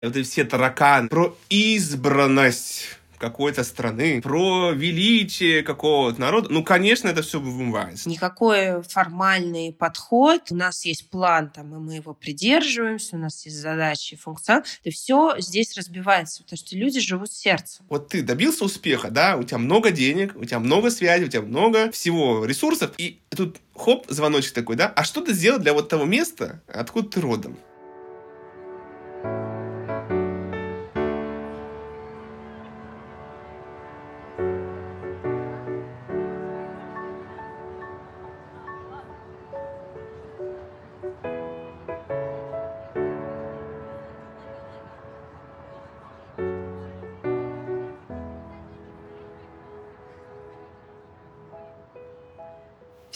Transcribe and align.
Вот 0.00 0.14
эти 0.14 0.28
все 0.28 0.44
тараканы. 0.44 1.08
Про 1.08 1.36
избранность 1.50 2.84
какой-то 3.18 3.64
страны, 3.64 4.22
про 4.22 4.70
величие 4.70 5.64
какого-то 5.64 6.20
народа. 6.20 6.50
Ну, 6.50 6.62
конечно, 6.62 7.08
это 7.08 7.22
все 7.22 7.40
вымывается. 7.40 8.08
Никакой 8.08 8.80
формальный 8.84 9.72
подход. 9.72 10.42
У 10.50 10.54
нас 10.54 10.84
есть 10.84 11.10
план, 11.10 11.50
там, 11.50 11.74
и 11.74 11.78
мы 11.78 11.94
его 11.96 12.14
придерживаемся, 12.14 13.16
у 13.16 13.18
нас 13.18 13.44
есть 13.44 13.56
задачи, 13.56 14.16
функционал. 14.16 14.62
И 14.84 14.90
все 14.90 15.34
здесь 15.38 15.76
разбивается, 15.76 16.44
потому 16.44 16.58
что 16.58 16.76
люди 16.76 17.00
живут 17.00 17.32
сердцем. 17.32 17.84
Вот 17.88 18.08
ты 18.08 18.22
добился 18.22 18.64
успеха, 18.64 19.10
да, 19.10 19.36
у 19.36 19.42
тебя 19.42 19.58
много 19.58 19.90
денег, 19.90 20.36
у 20.36 20.44
тебя 20.44 20.60
много 20.60 20.92
связей, 20.92 21.24
у 21.24 21.28
тебя 21.28 21.42
много 21.42 21.90
всего 21.90 22.44
ресурсов, 22.44 22.92
и 22.98 23.18
тут 23.30 23.56
хоп, 23.74 24.06
звоночек 24.08 24.54
такой, 24.54 24.76
да, 24.76 24.86
а 24.94 25.02
что 25.02 25.22
ты 25.22 25.32
сделал 25.32 25.58
для 25.58 25.72
вот 25.72 25.88
того 25.88 26.04
места, 26.04 26.62
откуда 26.68 27.08
ты 27.08 27.20
родом? 27.20 27.58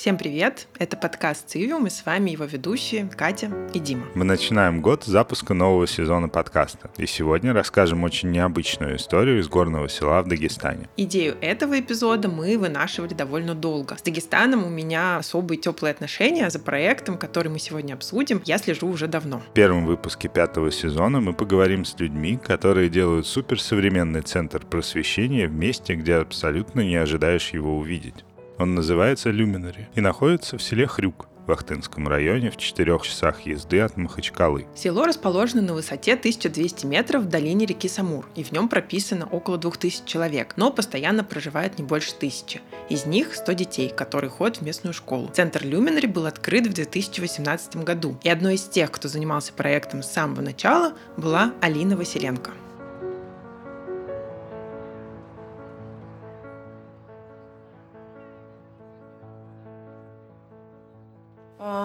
Всем 0.02 0.18
привет! 0.18 0.66
Это 0.80 0.96
подкаст 0.96 1.48
«Цивиум» 1.48 1.86
и 1.86 1.88
с 1.88 2.04
вами 2.04 2.30
его 2.30 2.44
ведущие 2.44 3.08
Катя 3.16 3.52
и 3.72 3.78
Дима. 3.78 4.04
Мы 4.16 4.24
начинаем 4.24 4.80
год 4.80 5.04
с 5.04 5.06
запуска 5.06 5.54
нового 5.54 5.86
сезона 5.86 6.28
подкаста. 6.28 6.90
И 6.96 7.06
сегодня 7.06 7.52
расскажем 7.52 8.02
очень 8.02 8.32
необычную 8.32 8.96
историю 8.96 9.38
из 9.38 9.46
горного 9.46 9.88
села 9.88 10.22
в 10.22 10.26
Дагестане. 10.26 10.88
Идею 10.96 11.36
этого 11.40 11.78
эпизода 11.78 12.28
мы 12.28 12.58
вынашивали 12.58 13.14
довольно 13.14 13.54
долго. 13.54 13.96
С 13.96 14.02
Дагестаном 14.02 14.64
у 14.64 14.68
меня 14.68 15.18
особые 15.18 15.60
теплые 15.60 15.92
отношения, 15.92 16.46
а 16.46 16.50
за 16.50 16.58
проектом, 16.58 17.16
который 17.16 17.52
мы 17.52 17.60
сегодня 17.60 17.94
обсудим, 17.94 18.42
я 18.44 18.58
слежу 18.58 18.88
уже 18.88 19.06
давно. 19.06 19.40
В 19.50 19.54
первом 19.54 19.86
выпуске 19.86 20.28
пятого 20.28 20.72
сезона 20.72 21.20
мы 21.20 21.32
поговорим 21.32 21.84
с 21.84 21.96
людьми, 22.00 22.40
которые 22.44 22.88
делают 22.88 23.28
суперсовременный 23.28 24.22
центр 24.22 24.66
просвещения 24.66 25.46
в 25.46 25.52
месте, 25.52 25.94
где 25.94 26.16
абсолютно 26.16 26.80
не 26.80 26.96
ожидаешь 26.96 27.50
его 27.50 27.78
увидеть. 27.78 28.24
Он 28.62 28.76
называется 28.76 29.30
Люминари 29.30 29.88
и 29.96 30.00
находится 30.00 30.56
в 30.56 30.62
селе 30.62 30.86
Хрюк 30.86 31.26
в 31.48 31.50
Ахтынском 31.50 32.06
районе 32.06 32.52
в 32.52 32.56
четырех 32.56 33.02
часах 33.02 33.40
езды 33.40 33.80
от 33.80 33.96
Махачкалы. 33.96 34.66
Село 34.76 35.04
расположено 35.04 35.62
на 35.62 35.74
высоте 35.74 36.12
1200 36.12 36.86
метров 36.86 37.24
в 37.24 37.28
долине 37.28 37.66
реки 37.66 37.88
Самур, 37.88 38.24
и 38.36 38.44
в 38.44 38.52
нем 38.52 38.68
прописано 38.68 39.26
около 39.26 39.58
2000 39.58 40.06
человек, 40.06 40.54
но 40.54 40.70
постоянно 40.70 41.24
проживает 41.24 41.76
не 41.80 41.84
больше 41.84 42.14
тысячи. 42.14 42.60
Из 42.88 43.04
них 43.04 43.34
100 43.34 43.52
детей, 43.54 43.88
которые 43.88 44.30
ходят 44.30 44.58
в 44.58 44.62
местную 44.62 44.94
школу. 44.94 45.28
Центр 45.34 45.64
Люминари 45.64 46.06
был 46.06 46.26
открыт 46.26 46.68
в 46.68 46.72
2018 46.72 47.78
году, 47.78 48.16
и 48.22 48.28
одной 48.28 48.54
из 48.54 48.62
тех, 48.62 48.92
кто 48.92 49.08
занимался 49.08 49.52
проектом 49.52 50.04
с 50.04 50.12
самого 50.12 50.40
начала, 50.40 50.92
была 51.16 51.52
Алина 51.60 51.96
Василенко. 51.96 52.52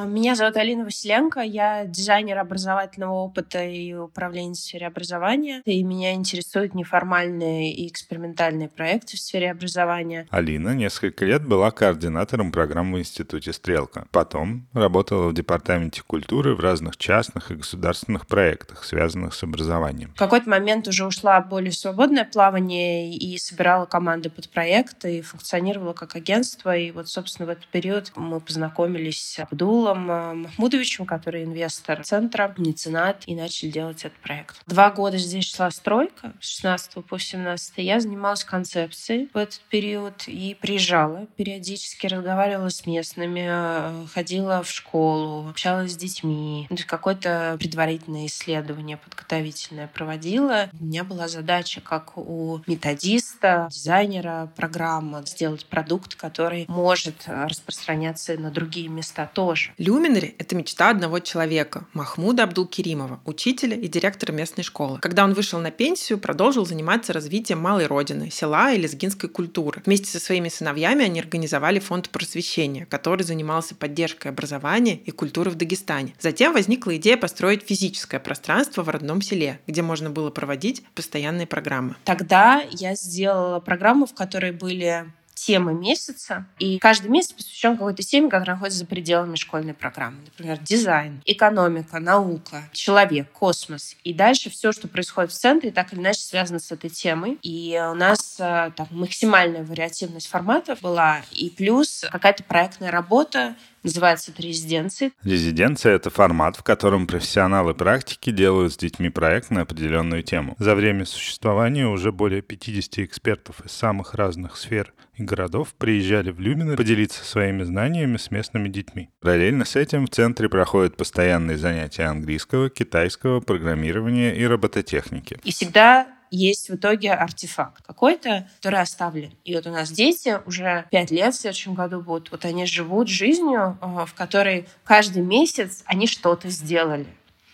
Меня 0.08 0.36
зовут 0.36 0.56
Алина 0.56 0.86
Василенко, 0.86 1.42
я 1.42 1.86
дизайнер 1.86 2.38
образовательного 2.40 3.12
опыта 3.12 3.62
и 3.66 3.94
управления 3.94 4.54
в 4.54 4.58
сфере 4.58 4.88
образования. 4.88 5.62
И 5.66 5.84
меня 5.84 6.14
интересуют 6.14 6.74
неформальные 6.74 7.74
и 7.74 7.90
экспериментальные 7.90 8.70
проекты 8.70 9.18
в 9.18 9.20
сфере 9.20 9.52
образования. 9.52 10.26
Алина 10.30 10.74
несколько 10.74 11.26
лет 11.26 11.46
была 11.46 11.72
координатором 11.72 12.54
программы 12.54 13.00
в 13.00 13.02
Институте 13.02 13.52
«Стрелка». 13.52 14.08
Потом 14.12 14.66
работала 14.72 15.28
в 15.28 15.34
Департаменте 15.34 16.02
культуры 16.08 16.56
в 16.56 16.62
разных 16.62 16.96
частных 16.96 17.52
и 17.52 17.56
государственных 17.56 18.28
проектах, 18.28 18.86
связанных 18.86 19.34
с 19.34 19.44
образованием. 19.44 20.14
В 20.16 20.20
какой-то 20.20 20.50
момент 20.50 20.88
уже 20.88 21.06
ушла 21.06 21.42
более 21.42 21.74
свободное 21.74 22.24
плавание 22.24 23.14
и 23.14 23.38
собирала 23.38 23.86
команды 23.86 24.30
под 24.30 24.50
проекты, 24.50 25.18
и 25.18 25.22
функционировала 25.22 25.92
как 25.92 26.16
агентство. 26.16 26.76
И 26.78 26.92
вот, 26.92 27.10
собственно, 27.10 27.48
в 27.48 27.50
этот 27.50 27.68
период 27.68 28.14
мы 28.16 28.40
познакомились 28.40 29.20
с 29.20 29.40
Абдулом, 29.40 29.97
Э, 30.10 30.34
Махмудовичем, 30.34 31.06
который 31.06 31.44
инвестор 31.44 32.04
центра, 32.04 32.54
меценат, 32.58 33.24
и 33.26 33.36
начали 33.36 33.70
делать 33.70 34.06
этот 34.06 34.18
проект. 34.20 34.58
Два 34.66 34.92
года 34.92 35.18
здесь 35.18 35.54
шла 35.54 35.72
стройка, 35.72 36.34
с 36.40 36.50
16 36.50 37.06
по 37.06 37.18
17. 37.18 37.74
Я 37.78 38.00
занималась 38.00 38.44
концепцией 38.44 39.30
в 39.34 39.38
этот 39.38 39.60
период 39.70 40.28
и 40.28 40.56
приезжала 40.60 41.28
периодически, 41.36 42.08
разговаривала 42.08 42.70
с 42.70 42.86
местными, 42.86 43.48
э, 43.48 44.06
ходила 44.14 44.64
в 44.64 44.70
школу, 44.70 45.50
общалась 45.50 45.94
с 45.94 45.98
детьми. 45.98 46.68
Какое-то 46.86 47.58
предварительное 47.60 48.28
исследование 48.28 48.98
подготовительное 48.98 49.88
проводила. 49.88 50.70
У 50.80 50.86
меня 50.86 51.04
была 51.04 51.28
задача, 51.28 51.82
как 51.82 52.18
у 52.18 52.62
методиста, 52.68 53.68
дизайнера 53.70 54.52
программы, 54.56 55.24
сделать 55.26 55.66
продукт, 55.66 56.16
который 56.16 56.66
может 56.68 57.24
распространяться 57.28 58.38
на 58.38 58.52
другие 58.52 58.88
места 58.88 59.30
тоже. 59.34 59.72
Люминари— 59.88 60.36
это 60.38 60.54
мечта 60.54 60.90
одного 60.90 61.20
человека— 61.20 61.86
Махмуда 61.94 62.44
Абдулкеримова, 62.44 63.22
учителя 63.24 63.78
и 63.78 63.88
директора 63.88 64.34
местной 64.34 64.66
школы. 64.66 65.00
Когда 65.00 65.24
он 65.24 65.34
вышел 65.34 65.62
на 65.62 65.72
пенсию, 65.72 66.20
продолжил 66.20 66.66
заниматься 66.66 67.14
развитием 67.14 67.60
малой 67.60 67.86
родины, 67.86 68.30
села 68.30 68.74
и 68.74 68.78
лезгинской 68.78 69.30
культуры. 69.30 69.82
Вместе 69.86 70.08
со 70.08 70.20
своими 70.20 70.50
сыновьями 70.50 71.06
они 71.06 71.22
организовали 71.22 71.80
фонд 71.80 72.10
просвещения, 72.10 72.86
который 72.86 73.24
занимался 73.24 73.76
поддержкой 73.76 74.28
образования 74.28 74.98
и 74.98 75.12
культуры 75.12 75.52
в 75.52 75.56
Дагестане. 75.56 76.14
Затем 76.20 76.52
возникла 76.52 76.98
идея 76.98 77.16
построить 77.16 77.64
физическое 77.64 78.20
пространство 78.20 78.84
в 78.84 78.90
родном 78.90 79.22
селе, 79.22 79.62
где 79.68 79.84
можно 79.84 80.10
было 80.10 80.32
проводить 80.32 80.84
постоянные 80.96 81.48
программы. 81.48 81.96
Тогда 82.04 82.62
я 82.72 82.94
сделала 82.96 83.62
программу, 83.62 84.06
в 84.06 84.14
которой 84.14 84.52
были 84.52 85.06
темы 85.38 85.74
месяца, 85.74 86.46
и 86.60 86.80
каждый 86.80 87.10
месяц 87.10 87.34
посвящен 87.34 87.78
какой-то 87.78 88.02
теме, 88.02 88.30
которая 88.30 88.56
находится 88.56 88.80
за 88.80 88.86
пределами 88.86 89.36
школьной 89.36 89.74
программы. 89.74 90.18
Например, 90.26 90.58
дизайн, 90.58 91.22
экономика, 91.26 92.00
наука, 92.00 92.64
человек, 92.74 93.32
космос. 93.32 93.96
И 94.04 94.14
дальше 94.14 94.50
все, 94.50 94.72
что 94.72 94.88
происходит 94.88 95.32
в 95.32 95.36
центре, 95.36 95.72
так 95.72 95.94
или 95.94 96.00
иначе 96.00 96.22
связано 96.22 96.60
с 96.60 96.72
этой 96.72 96.90
темой. 96.90 97.38
И 97.44 97.80
у 97.90 97.94
нас 97.94 98.38
э, 98.40 98.72
там, 98.76 98.88
максимальная 98.92 99.64
вариативность 99.64 100.28
форматов 100.28 100.82
была, 100.82 101.22
и 101.32 101.50
плюс 101.50 102.04
какая-то 102.12 102.44
проектная 102.44 102.92
работа, 102.92 103.56
Называется 103.84 104.32
это 104.32 104.42
резиденции. 104.42 105.12
Резиденция— 105.24 105.94
это 105.96 106.10
формат, 106.10 106.58
в 106.58 106.64
котором 106.64 107.08
профессионалы 107.08 107.74
практики 107.74 108.32
делают 108.32 108.74
с 108.74 108.78
детьми 108.78 109.10
проект 109.10 109.50
на 109.50 109.62
определенную 109.62 110.24
тему. 110.24 110.56
За 110.60 110.76
время 110.76 111.06
существования 111.06 111.88
уже 111.88 112.12
более 112.12 112.42
50 112.42 113.00
экспертов 113.00 113.62
из 113.66 113.72
самых 113.72 114.14
разных 114.16 114.58
сфер 114.58 114.94
и 115.16 115.24
городов 115.24 115.74
приезжали 115.78 116.32
в 116.32 116.40
Люмины 116.40 116.76
поделиться 116.76 117.24
своими 117.24 117.64
знаниями 117.64 118.18
с 118.18 118.32
местными 118.32 118.70
детьми. 118.70 119.10
Параллельно 119.22 119.66
с 119.66 119.76
этим 119.76 120.06
в 120.06 120.10
центре 120.10 120.50
проходят 120.50 120.98
постоянные 120.98 121.58
занятия 121.58 122.04
английского, 122.04 122.70
китайского, 122.70 123.40
программирования 123.40 124.36
и 124.36 124.46
робототехники. 124.46 125.40
И 125.44 125.52
всегда 125.52 126.08
есть 126.32 126.70
в 126.70 126.76
итоге 126.76 127.14
артефакт 127.14 127.86
какой-то, 127.86 128.48
который 128.58 128.82
оставлен. 128.82 129.32
И 129.44 129.56
вот 129.56 129.68
у 129.68 129.72
нас 129.72 129.92
дети 129.92 130.40
уже 130.46 130.86
пять 130.92 131.12
лет 131.12 131.34
в 131.34 131.40
следующем 131.40 131.74
году 131.74 132.02
будут. 132.02 132.32
Вот 132.32 132.46
они 132.46 132.66
живут 132.66 133.08
жизнью, 133.08 133.78
э, 133.82 134.06
в 134.06 134.14
которой 134.14 134.68
каждый 134.84 135.22
месяц 135.22 135.84
они 135.86 136.08
что-то 136.08 136.50
сделали. 136.50 137.08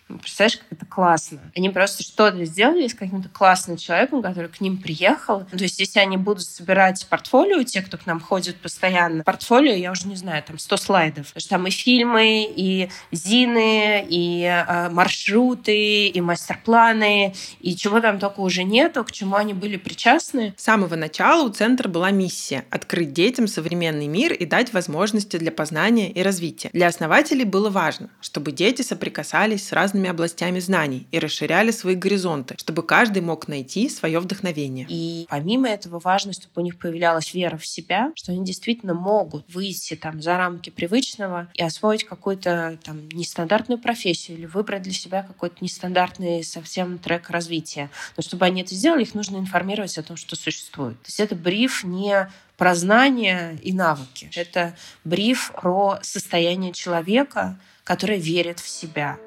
Ну, 0.10 0.18
представляешь, 0.18 0.58
как 0.58 0.68
это 0.72 0.86
классно. 0.86 1.40
Они 1.56 1.70
просто 1.70 2.04
что-то 2.04 2.44
сделали 2.46 2.88
с 2.88 2.94
каким-то 2.94 3.30
классным 3.30 3.78
человеком, 3.78 4.22
который 4.22 4.50
к 4.50 4.60
ним 4.62 4.78
приехал. 4.78 5.46
Ну, 5.52 5.58
то 5.58 5.64
есть, 5.64 5.80
если 5.80 6.00
они 6.00 6.18
будут 6.18 6.44
собирать 6.44 7.06
портфолио, 7.10 7.64
те, 7.64 7.82
кто 7.82 7.98
к 7.98 8.06
нам 8.06 8.20
ходит 8.20 8.58
постоянно, 8.58 9.24
портфолио, 9.24 9.74
я 9.74 9.92
уже 9.92 10.08
не 10.08 10.16
знаю, 10.16 10.44
там 10.44 10.60
100 10.60 10.78
слайдов. 10.78 11.28
Потому 11.28 11.42
что 11.42 11.50
там 11.50 11.68
и 11.68 11.72
фильмы, 11.72 12.46
и 12.56 12.90
зины, 13.12 14.06
и 14.10 14.44
э, 14.44 14.90
маршруты, 14.90 16.08
и 16.08 16.22
мастер-планы, 16.22 17.34
и 17.62 17.76
чего 17.76 18.00
там 18.02 18.20
только 18.20 18.42
уже 18.42 18.64
нету, 18.64 19.04
к 19.04 19.12
чему 19.12 19.36
они 19.36 19.54
были 19.54 19.78
причастны. 19.78 20.54
С 20.58 20.64
самого 20.64 20.96
начала 20.96 21.44
у 21.48 21.50
центра 21.50 21.88
была 21.88 22.12
миссия— 22.12 22.66
открыть 22.70 23.14
детям 23.14 23.48
современный 23.48 24.08
мир 24.08 24.34
и 24.34 24.46
дать 24.46 24.74
возможности 24.74 25.38
для 25.38 25.52
познания 25.52 26.12
и 26.12 26.22
развития. 26.22 26.70
Для 26.74 26.88
основателей 26.88 27.46
было 27.46 27.70
важно, 27.70 28.10
чтобы 28.22 28.52
дети 28.52 28.82
соприкасались 28.82 29.68
с 29.68 29.72
разными 29.72 29.93
разными 29.94 30.10
областями 30.10 30.60
знаний 30.60 31.08
и 31.12 31.20
расширяли 31.20 31.70
свои 31.70 31.96
горизонты, 31.96 32.56
чтобы 32.58 32.82
каждый 32.82 33.22
мог 33.22 33.48
найти 33.48 33.90
свое 33.90 34.20
вдохновение. 34.20 34.88
И 34.90 35.28
помимо 35.30 35.70
этого 35.70 36.00
важно, 36.00 36.34
чтобы 36.34 36.52
у 36.56 36.62
них 36.62 36.80
появлялась 36.80 37.34
вера 37.36 37.58
в 37.58 37.66
себя, 37.66 38.12
что 38.16 38.32
они 38.32 38.44
действительно 38.44 38.96
могут 38.96 39.46
выйти 39.54 39.96
там 39.96 40.20
за 40.20 40.38
рамки 40.38 40.72
привычного 40.72 41.48
и 41.54 41.62
освоить 41.62 42.06
какую-то 42.06 42.80
там 42.84 43.08
нестандартную 43.10 43.80
профессию 43.80 44.38
или 44.38 44.48
выбрать 44.48 44.82
для 44.82 44.94
себя 44.94 45.22
какой-то 45.22 45.58
нестандартный 45.62 46.44
совсем 46.44 46.98
трек 46.98 47.30
развития. 47.30 47.92
Но 48.18 48.24
чтобы 48.24 48.46
они 48.46 48.62
это 48.62 48.74
сделали, 48.74 49.04
их 49.04 49.14
нужно 49.14 49.38
информировать 49.38 49.98
о 50.00 50.04
том, 50.04 50.18
что 50.18 50.36
существует. 50.36 50.96
То 51.04 51.08
есть 51.08 51.20
это 51.20 51.36
бриф 51.36 51.84
не 51.84 52.28
про 52.58 52.74
знания 52.76 53.58
и 53.62 53.74
навыки. 53.74 54.32
Это 54.36 54.76
бриф 55.04 55.52
про 55.62 56.00
состояние 56.02 56.72
человека, 56.72 57.60
который 57.84 58.18
верит 58.18 58.60
в 58.60 58.68
себя, 58.68 59.18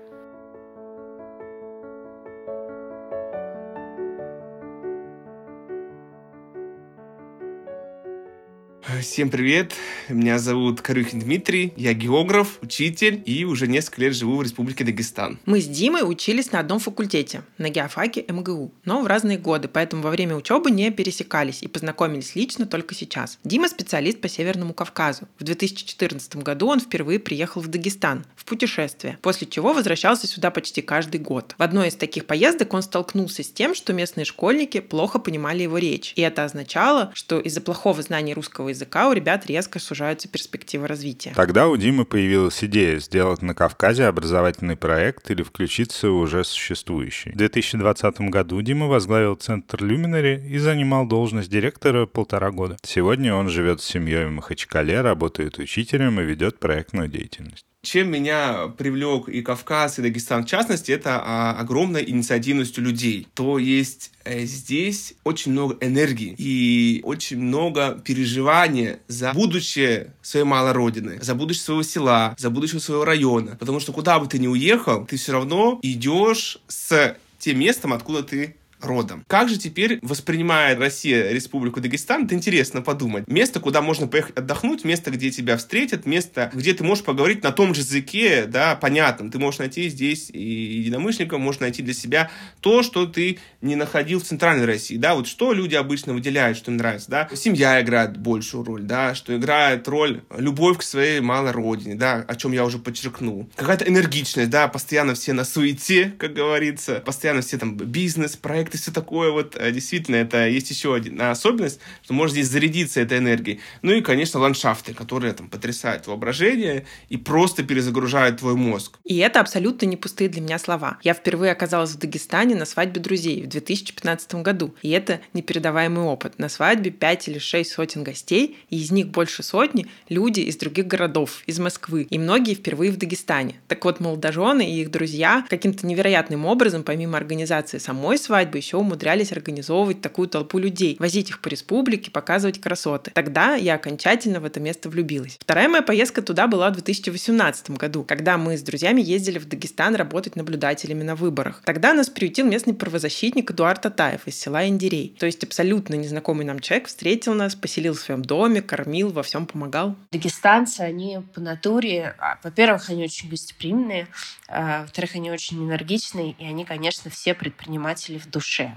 Всем 9.01 9.31
привет, 9.31 9.73
меня 10.09 10.39
зовут 10.39 10.81
Карюхин 10.81 11.21
Дмитрий, 11.21 11.73
я 11.77 11.93
географ, 11.93 12.59
учитель 12.63 13.23
и 13.27 13.45
уже 13.45 13.67
несколько 13.67 14.03
лет 14.03 14.15
живу 14.15 14.37
в 14.37 14.43
Республике 14.43 14.85
Дагестан. 14.85 15.39
Мы 15.45 15.61
с 15.61 15.67
Димой 15.67 16.09
учились 16.09 16.53
на 16.53 16.61
одном 16.61 16.79
факультете, 16.79 17.43
на 17.59 17.69
геофаке 17.69 18.25
МГУ, 18.29 18.73
но 18.85 19.03
в 19.03 19.07
разные 19.07 19.39
годы, 19.39 19.69
поэтому 19.69 20.03
во 20.03 20.11
время 20.11 20.37
учебы 20.37 20.71
не 20.71 20.91
пересекались 20.91 21.63
и 21.63 21.69
познакомились 21.69 22.37
лично 22.37 22.65
только 22.67 22.95
сейчас. 22.95 23.39
Дима 23.45 23.69
специалист 23.69 24.21
по 24.21 24.29
Северному 24.29 24.73
Кавказу. 24.73 25.29
В 25.39 25.45
2014 25.45 26.37
году 26.37 26.69
он 26.69 26.81
впервые 26.81 27.19
приехал 27.19 27.61
в 27.61 27.69
Дагестан 27.69 28.25
в 28.37 28.45
путешествие, 28.45 29.19
после 29.21 29.47
чего 29.47 29.73
возвращался 29.73 30.27
сюда 30.27 30.51
почти 30.51 30.81
каждый 30.81 31.21
год. 31.21 31.55
В 31.59 31.63
одной 31.63 31.89
из 31.89 31.97
таких 31.97 32.27
поездок 32.27 32.73
он 32.73 32.83
столкнулся 32.83 33.43
с 33.43 33.51
тем, 33.51 33.75
что 33.75 33.93
местные 33.93 34.25
школьники 34.25 34.81
плохо 34.81 35.19
понимали 35.19 35.65
его 35.65 35.79
речь, 35.79 36.13
и 36.17 36.23
это 36.23 36.45
означало, 36.45 37.11
что 37.15 37.41
из-за 37.41 37.61
плохого 37.61 38.01
знания 38.03 38.33
русского 38.33 38.69
языка 38.69 38.86
языка 38.87 39.09
у 39.09 39.13
ребят 39.13 39.47
резко 39.47 39.79
сужаются 39.79 40.29
перспективы 40.29 40.87
развития. 40.87 41.33
Тогда 41.35 41.69
у 41.69 41.77
Димы 41.77 42.05
появилась 42.05 42.63
идея 42.63 42.99
сделать 42.99 43.43
на 43.43 43.55
Кавказе 43.55 44.05
образовательный 44.05 44.77
проект 44.77 45.31
или 45.31 45.43
включиться 45.43 46.09
в 46.11 46.17
уже 46.17 46.45
существующий. 46.45 47.31
В 47.31 47.37
2020 47.37 48.21
году 48.31 48.63
Дима 48.63 48.87
возглавил 48.87 49.35
Центр 49.35 49.83
Люминари 49.83 50.41
и 50.49 50.59
занимал 50.59 51.07
должность 51.07 51.51
директора 51.51 52.07
полтора 52.07 52.51
года. 52.51 52.77
Сегодня 52.83 53.35
он 53.35 53.49
живет 53.49 53.83
с 53.83 53.85
семьей 53.85 54.27
в 54.27 54.31
Махачкале, 54.31 55.01
работает 55.01 55.59
учителем 55.59 56.21
и 56.21 56.25
ведет 56.25 56.59
проектную 56.59 57.09
деятельность. 57.09 57.67
Чем 57.87 58.11
меня 58.11 58.67
привлек 58.77 59.29
и 59.29 59.43
Кавказ, 59.43 60.01
и 60.01 60.03
Дагестан 60.03 60.43
в 60.43 60.49
частности, 60.49 60.91
это 60.91 61.23
а, 61.25 61.57
огромная 61.57 62.03
инициативность 62.03 62.77
у 62.81 62.83
людей. 62.83 63.29
То 63.33 63.61
есть 63.61 64.11
э, 64.25 64.45
здесь 64.45 65.15
очень 65.23 65.53
много 65.53 65.77
энергии 65.81 66.35
и 66.37 67.01
очень 67.05 67.39
много 67.39 68.03
переживания 68.05 68.99
за 69.07 69.33
будущее 69.33 70.13
своей 70.21 70.45
малой 70.45 70.73
родины, 70.73 71.21
за 71.23 71.37
будущее 71.37 71.63
своего 71.63 71.83
села, 71.85 72.35
за 72.37 72.51
будущее 72.51 72.81
своего 72.81 73.05
района. 73.05 73.55
Потому 73.55 73.79
что 73.79 73.93
куда 73.93 74.19
бы 74.19 74.27
ты 74.27 74.41
ни 74.41 74.49
уехал, 74.49 75.07
ты 75.07 75.17
все 75.17 75.31
равно 75.31 75.79
идешь 75.83 76.59
с 76.67 77.17
тем 77.39 77.61
местом, 77.61 77.93
откуда 77.93 78.25
ты 78.25 78.57
родом. 78.87 79.25
Как 79.29 79.49
же 79.49 79.59
теперь 79.59 79.99
воспринимает 80.03 80.79
Россия 80.79 81.31
Республику 81.33 81.81
Дагестан? 81.81 82.25
Это 82.25 82.35
интересно 82.35 82.83
подумать. 82.83 83.29
Место, 83.29 83.61
куда 83.61 83.83
можно 83.83 84.07
поехать 84.07 84.37
отдохнуть, 84.37 84.85
место, 84.85 85.11
где 85.11 85.31
тебя 85.31 85.57
встретят, 85.57 86.07
место, 86.07 86.51
где 86.55 86.73
ты 86.75 86.85
можешь 86.85 87.05
поговорить 87.05 87.43
на 87.43 87.53
том 87.53 87.75
же 87.75 87.81
языке, 87.81 88.47
да, 88.47 88.77
понятном. 88.77 89.31
Ты 89.31 89.39
можешь 89.39 89.59
найти 89.59 89.89
здесь 89.89 90.31
и 90.31 90.39
единомышленников, 90.41 91.41
можешь 91.41 91.61
найти 91.61 91.83
для 91.83 91.95
себя 91.95 92.31
то, 92.61 92.83
что 92.83 93.07
ты 93.07 93.39
не 93.61 93.77
находил 93.77 94.21
в 94.21 94.25
Центральной 94.25 94.67
России, 94.67 94.97
да, 94.97 95.15
вот 95.15 95.27
что 95.27 95.53
люди 95.53 95.75
обычно 95.75 96.15
выделяют, 96.15 96.57
что 96.57 96.71
им 96.71 96.77
нравится, 96.77 97.11
да. 97.11 97.29
Семья 97.35 97.81
играет 97.81 98.17
большую 98.17 98.65
роль, 98.65 98.83
да, 98.83 99.15
что 99.15 99.37
играет 99.37 99.87
роль 99.89 100.23
любовь 100.37 100.79
к 100.79 100.83
своей 100.83 101.21
малой 101.21 101.53
родине, 101.53 101.95
да, 101.95 102.25
о 102.27 102.37
чем 102.37 102.53
я 102.53 102.65
уже 102.65 102.79
подчеркнул. 102.79 103.49
Какая-то 103.57 103.89
энергичность, 103.89 104.51
да, 104.51 104.69
постоянно 104.69 105.15
все 105.15 105.33
на 105.33 105.45
суете, 105.45 106.15
как 106.19 106.35
говорится, 106.35 107.03
постоянно 107.05 107.43
все 107.43 107.59
там 107.59 107.77
бизнес, 107.77 108.37
проект 108.37 108.75
проекты, 108.77 108.83
все 108.83 108.93
такое 108.93 109.31
вот. 109.31 109.57
Э, 109.57 109.73
действительно, 109.73 110.17
это 110.17 110.47
есть 110.49 110.71
еще 110.71 110.95
одна 110.95 111.31
особенность, 111.31 111.81
что 112.03 112.15
можно 112.15 112.35
здесь 112.35 112.49
зарядиться 112.49 113.01
этой 113.01 113.19
энергией. 113.19 113.61
Ну 113.83 113.93
и, 113.93 114.01
конечно, 114.01 114.41
ландшафты, 114.41 114.95
которые 114.95 115.33
там 115.33 115.49
потрясают 115.49 116.07
воображение 116.07 116.85
и 117.09 117.17
просто 117.17 117.63
перезагружают 117.63 118.39
твой 118.39 118.55
мозг. 118.55 118.99
И 119.05 119.17
это 119.19 119.41
абсолютно 119.41 119.87
не 119.87 119.97
пустые 119.97 120.29
для 120.29 120.41
меня 120.41 120.59
слова. 120.59 120.99
Я 121.03 121.15
впервые 121.15 121.53
оказалась 121.53 121.93
в 121.93 121.99
Дагестане 121.99 122.55
на 122.55 122.67
свадьбе 122.67 123.01
друзей 123.01 123.43
в 123.43 123.49
2015 123.49 124.35
году. 124.37 124.75
И 124.83 124.91
это 124.91 125.21
непередаваемый 125.35 126.05
опыт. 126.05 126.39
На 126.39 126.49
свадьбе 126.49 126.91
5 126.91 127.29
или 127.29 127.39
6 127.39 127.71
сотен 127.71 128.05
гостей, 128.05 128.59
и 128.71 128.77
из 128.77 128.91
них 128.91 129.09
больше 129.09 129.43
сотни 129.43 129.87
люди 130.09 130.41
из 130.41 130.57
других 130.57 130.87
городов, 130.87 131.43
из 131.47 131.59
Москвы. 131.59 132.07
И 132.11 132.19
многие 132.19 132.55
впервые 132.55 132.91
в 132.91 132.97
Дагестане. 132.97 133.57
Так 133.69 133.85
вот, 133.85 134.01
молодожены 134.01 134.71
и 134.71 134.83
их 134.83 134.91
друзья 134.91 135.45
каким-то 135.49 135.87
невероятным 135.87 136.47
образом, 136.47 136.83
помимо 136.83 137.17
организации 137.17 137.79
самой 137.79 138.19
свадьбы, 138.19 138.56
бы 138.57 138.59
еще 138.59 138.79
умудрялись 138.79 139.33
организовывать 139.33 140.01
такую 140.01 140.29
толпу 140.29 140.59
людей, 140.59 140.97
возить 140.99 141.29
их 141.29 141.41
по 141.41 141.49
республике, 141.49 142.11
показывать 142.11 142.59
красоты. 142.59 143.11
Тогда 143.13 143.55
я 143.55 143.75
окончательно 143.75 144.41
в 144.41 144.47
это 144.47 144.61
место 144.61 144.89
влюбилась. 144.89 145.37
Вторая 145.39 145.69
моя 145.69 145.83
поездка 145.83 146.23
туда 146.23 146.47
была 146.47 146.71
в 146.71 146.75
2018 146.75 147.71
году, 147.73 148.03
когда 148.03 148.39
мы 148.39 148.57
с 148.57 148.63
друзьями 148.63 149.03
ездили 149.03 149.39
в 149.39 149.47
Дагестан 149.47 149.95
работать 149.95 150.37
наблюдателями 150.37 151.03
на 151.03 151.15
выборах. 151.15 151.61
Тогда 151.65 151.93
нас 151.93 152.09
приютил 152.09 152.47
местный 152.47 152.73
правозащитник 152.73 153.51
Эдуард 153.51 153.83
Татаев 153.83 154.27
из 154.27 154.41
села 154.41 154.67
Индирей. 154.67 155.15
То 155.19 155.27
есть 155.27 155.45
абсолютно 155.45 155.95
незнакомый 155.95 156.47
нам 156.47 156.61
человек 156.61 156.89
встретил 156.89 157.35
нас, 157.35 157.55
поселил 157.55 157.93
в 157.93 158.01
своем 158.01 158.23
доме, 158.23 158.63
кормил, 158.63 159.11
во 159.11 159.23
всем 159.23 159.45
помогал. 159.45 159.97
Дагестанцы, 160.13 160.81
они 160.81 161.19
по 161.35 161.41
натуре, 161.41 162.15
а, 162.19 162.39
во-первых, 162.43 162.89
они 162.89 163.05
очень 163.05 163.29
гостеприимные, 163.29 164.09
а, 164.49 164.83
во-вторых, 164.83 165.17
они 165.17 165.31
очень 165.31 165.63
энергичные, 165.63 166.35
и 166.39 166.45
они, 166.47 166.65
конечно, 166.65 167.11
все 167.11 167.35
предприниматели 167.35 168.19
в 168.19 168.31
душе 168.31 168.46
душе. 168.47 168.73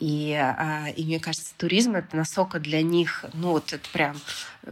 И, 0.00 0.32
а, 0.32 0.88
и 0.96 1.04
мне 1.04 1.20
кажется, 1.20 1.52
туризм 1.56 1.94
это 1.94 2.16
настолько 2.16 2.58
для 2.58 2.82
них, 2.82 3.24
ну 3.34 3.50
вот 3.50 3.72
это 3.72 3.86
прям 3.92 4.16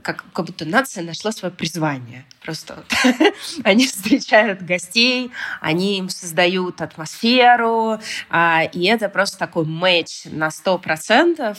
как, 0.02 0.24
как 0.32 0.46
будто 0.46 0.64
нация 0.64 1.02
нашла 1.02 1.32
свое 1.32 1.52
призвание. 1.52 2.24
Просто 2.42 2.76
вот. 2.76 3.14
они 3.64 3.86
встречают 3.86 4.62
гостей, 4.62 5.30
они 5.60 5.98
им 5.98 6.08
создают 6.08 6.80
атмосферу, 6.80 7.98
а, 8.30 8.64
и 8.64 8.84
это 8.84 9.08
просто 9.08 9.38
такой 9.38 9.64
матч 9.64 10.24
на 10.26 10.50
сто 10.50 10.78
процентов, 10.78 11.58